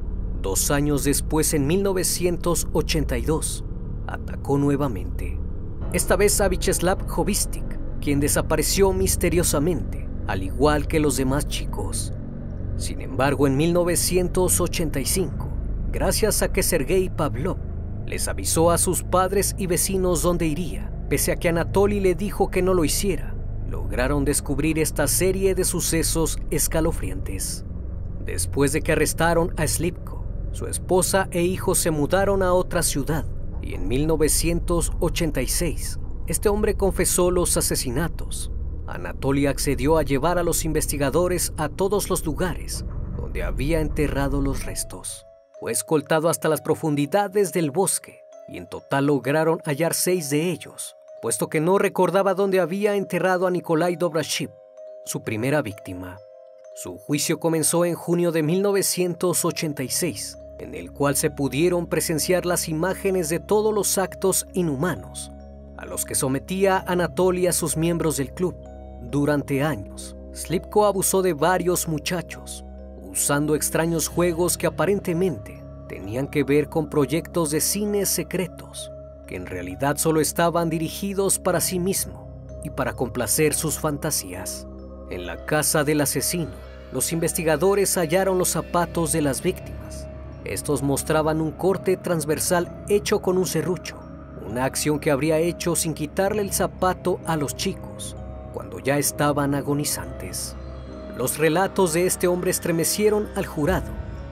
Dos 0.43 0.69
años 0.71 1.05
después, 1.05 1.53
en 1.53 1.65
1982, 1.67 3.63
atacó 4.07 4.57
nuevamente. 4.57 5.39
Esta 5.93 6.17
vez 6.17 6.41
a 6.41 6.49
Vyacheslav 6.49 7.07
Jovistik, 7.07 7.63
quien 8.01 8.19
desapareció 8.19 8.91
misteriosamente, 8.91 10.05
al 10.27 10.43
igual 10.43 10.85
que 10.85 10.99
los 10.99 11.15
demás 11.15 11.47
chicos. 11.47 12.11
Sin 12.75 12.99
embargo, 12.99 13.47
en 13.47 13.55
1985, 13.55 15.47
gracias 15.93 16.41
a 16.41 16.51
que 16.51 16.61
Sergei 16.61 17.09
Pavlov 17.09 17.59
les 18.05 18.27
avisó 18.27 18.69
a 18.69 18.77
sus 18.77 19.01
padres 19.01 19.55
y 19.57 19.67
vecinos 19.67 20.23
dónde 20.23 20.45
iría, 20.45 20.91
pese 21.09 21.31
a 21.31 21.37
que 21.37 21.47
Anatoly 21.47 22.01
le 22.01 22.15
dijo 22.15 22.49
que 22.49 22.61
no 22.61 22.73
lo 22.73 22.83
hiciera, 22.83 23.33
lograron 23.69 24.25
descubrir 24.25 24.77
esta 24.77 25.07
serie 25.07 25.55
de 25.55 25.63
sucesos 25.63 26.37
escalofriantes. 26.51 27.63
Después 28.25 28.73
de 28.73 28.81
que 28.81 28.91
arrestaron 28.91 29.53
a 29.55 29.65
Slipko, 29.65 30.12
su 30.53 30.67
esposa 30.67 31.27
e 31.31 31.41
hijos 31.41 31.79
se 31.79 31.91
mudaron 31.91 32.43
a 32.43 32.53
otra 32.53 32.83
ciudad 32.83 33.25
y 33.61 33.73
en 33.73 33.87
1986 33.87 35.99
este 36.27 36.47
hombre 36.47 36.75
confesó 36.75 37.31
los 37.31 37.57
asesinatos. 37.57 38.51
Anatoly 38.87 39.47
accedió 39.47 39.97
a 39.97 40.03
llevar 40.03 40.37
a 40.37 40.43
los 40.43 40.63
investigadores 40.63 41.53
a 41.57 41.69
todos 41.69 42.09
los 42.09 42.25
lugares 42.25 42.85
donde 43.17 43.43
había 43.43 43.81
enterrado 43.81 44.41
los 44.41 44.65
restos. 44.65 45.25
Fue 45.59 45.71
escoltado 45.71 46.29
hasta 46.29 46.49
las 46.49 46.61
profundidades 46.61 47.53
del 47.53 47.71
bosque 47.71 48.23
y 48.47 48.57
en 48.57 48.67
total 48.67 49.07
lograron 49.07 49.59
hallar 49.65 49.93
seis 49.93 50.29
de 50.29 50.51
ellos, 50.51 50.95
puesto 51.21 51.49
que 51.49 51.61
no 51.61 51.77
recordaba 51.77 52.33
dónde 52.33 52.59
había 52.59 52.95
enterrado 52.95 53.47
a 53.47 53.51
Nikolai 53.51 53.95
Dobrashev, 53.95 54.51
su 55.05 55.23
primera 55.23 55.61
víctima. 55.61 56.17
Su 56.75 56.97
juicio 56.97 57.39
comenzó 57.39 57.85
en 57.85 57.95
junio 57.95 58.31
de 58.31 58.43
1986, 58.43 60.37
en 60.59 60.75
el 60.75 60.91
cual 60.91 61.15
se 61.15 61.29
pudieron 61.29 61.87
presenciar 61.87 62.45
las 62.45 62.69
imágenes 62.69 63.29
de 63.29 63.39
todos 63.39 63.73
los 63.73 63.97
actos 63.97 64.47
inhumanos 64.53 65.31
a 65.77 65.85
los 65.85 66.05
que 66.05 66.15
sometía 66.15 66.83
Anatoly 66.87 67.47
a 67.47 67.51
sus 67.51 67.75
miembros 67.75 68.17
del 68.17 68.33
club. 68.33 68.55
Durante 69.01 69.63
años, 69.63 70.15
Slipko 70.33 70.85
abusó 70.85 71.21
de 71.21 71.33
varios 71.33 71.87
muchachos, 71.87 72.63
usando 73.01 73.55
extraños 73.55 74.07
juegos 74.07 74.57
que 74.57 74.67
aparentemente 74.67 75.61
tenían 75.89 76.27
que 76.27 76.43
ver 76.43 76.69
con 76.69 76.89
proyectos 76.89 77.51
de 77.51 77.59
cines 77.59 78.07
secretos 78.07 78.91
que 79.27 79.35
en 79.35 79.45
realidad 79.45 79.97
solo 79.97 80.21
estaban 80.21 80.69
dirigidos 80.69 81.39
para 81.39 81.61
sí 81.61 81.79
mismo 81.79 82.27
y 82.63 82.69
para 82.69 82.93
complacer 82.93 83.53
sus 83.53 83.79
fantasías. 83.79 84.67
En 85.09 85.25
la 85.25 85.45
casa 85.45 85.83
del 85.83 86.01
asesino, 86.01 86.51
los 86.91 87.11
investigadores 87.11 87.95
hallaron 87.97 88.37
los 88.37 88.49
zapatos 88.49 89.11
de 89.11 89.21
las 89.21 89.41
víctimas. 89.41 90.02
Estos 90.45 90.83
mostraban 90.83 91.41
un 91.41 91.51
corte 91.51 91.97
transversal 91.97 92.83
hecho 92.89 93.21
con 93.21 93.37
un 93.37 93.45
serrucho, 93.45 93.97
una 94.45 94.65
acción 94.65 94.99
que 94.99 95.11
habría 95.11 95.39
hecho 95.39 95.75
sin 95.75 95.93
quitarle 95.93 96.41
el 96.41 96.51
zapato 96.51 97.19
a 97.25 97.37
los 97.37 97.55
chicos 97.55 98.15
cuando 98.53 98.79
ya 98.79 98.97
estaban 98.97 99.55
agonizantes. 99.55 100.55
Los 101.17 101.37
relatos 101.37 101.93
de 101.93 102.05
este 102.05 102.27
hombre 102.27 102.51
estremecieron 102.51 103.29
al 103.35 103.45
jurado 103.45 103.89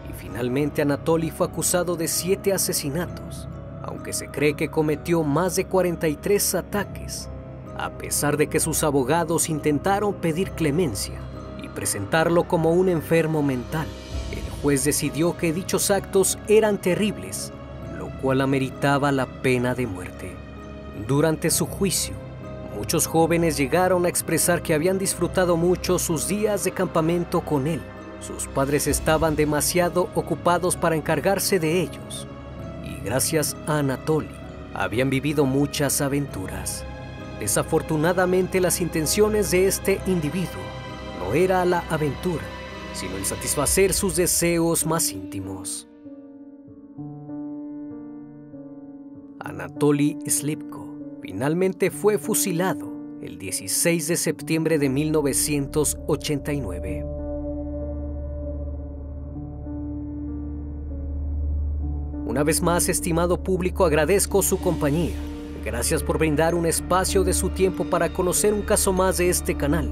y 0.10 0.14
finalmente 0.14 0.82
Anatoly 0.82 1.32
fue 1.32 1.48
acusado 1.48 1.96
de 1.96 2.08
siete 2.08 2.54
asesinatos 2.54 3.48
aunque 3.84 4.14
se 4.14 4.28
cree 4.28 4.54
que 4.54 4.70
cometió 4.70 5.24
más 5.24 5.56
de 5.56 5.66
43 5.66 6.56
ataques, 6.56 7.30
a 7.78 7.90
pesar 7.92 8.38
de 8.38 8.48
que 8.48 8.60
sus 8.60 8.84
abogados 8.84 9.50
intentaron 9.50 10.14
pedir 10.14 10.52
clemencia 10.52 11.20
y 11.62 11.68
presentarlo 11.68 12.48
como 12.48 12.72
un 12.72 12.90
enfermo 12.90 13.42
mental. 13.42 13.88
Juez 14.62 14.84
decidió 14.84 15.38
que 15.38 15.54
dichos 15.54 15.92
actos 15.92 16.38
eran 16.48 16.78
terribles, 16.78 17.52
lo 17.98 18.10
cual 18.22 18.42
ameritaba 18.42 19.12
la 19.12 19.26
pena 19.26 19.76
de 19.76 19.88
muerte. 19.88 20.36
Durante 21.08 21.50
su 21.50 21.66
juicio, 21.66 22.14
muchos 22.76 23.08
jóvenes 23.08 23.58
llegaron 23.58 24.06
a 24.06 24.10
expresar 24.10 24.62
que 24.62 24.74
habían 24.74 25.00
disfrutado 25.00 25.58
mucho 25.58 26.00
sus 26.00 26.28
días 26.28 26.64
de 26.64 26.72
campamento 26.72 27.42
con 27.42 27.68
él. 27.68 27.82
Sus 28.20 28.48
padres 28.48 28.88
estaban 28.88 29.36
demasiado 29.36 30.10
ocupados 30.14 30.76
para 30.76 30.96
encargarse 30.96 31.60
de 31.60 31.82
ellos 31.82 32.28
gracias 33.04 33.56
a 33.68 33.80
Anatoly, 33.80 34.30
habían 34.74 35.10
vivido 35.10 35.46
muchas 35.46 36.02
aventuras. 36.02 36.84
Desafortunadamente 37.40 38.62
las 38.62 38.82
intenciones 38.82 39.52
de 39.52 39.68
este 39.68 40.00
individuo 40.06 40.62
no 41.20 41.34
era 41.34 41.66
la 41.66 41.84
aventura, 41.90 42.44
sino 42.94 43.18
el 43.18 43.26
satisfacer 43.26 43.94
sus 43.94 44.16
deseos 44.16 44.86
más 44.86 45.12
íntimos. 45.12 45.88
Anatoly 49.40 50.18
Slipko 50.28 50.88
finalmente 51.22 51.92
fue 51.92 52.18
fusilado 52.18 52.92
el 53.22 53.38
16 53.38 54.08
de 54.08 54.18
septiembre 54.18 54.80
de 54.80 54.90
1989. 54.90 57.06
Una 62.26 62.44
vez 62.44 62.62
más, 62.62 62.88
estimado 62.88 63.44
público, 63.44 63.86
agradezco 63.86 64.42
su 64.42 64.58
compañía. 64.58 65.16
Gracias 65.66 66.02
por 66.02 66.18
brindar 66.18 66.56
un 66.56 66.66
espacio 66.66 67.24
de 67.24 67.34
su 67.34 67.50
tiempo 67.50 67.86
para 67.86 68.14
conocer 68.14 68.54
un 68.54 68.62
caso 68.62 68.94
más 68.94 69.18
de 69.18 69.30
este 69.30 69.56
canal. 69.56 69.92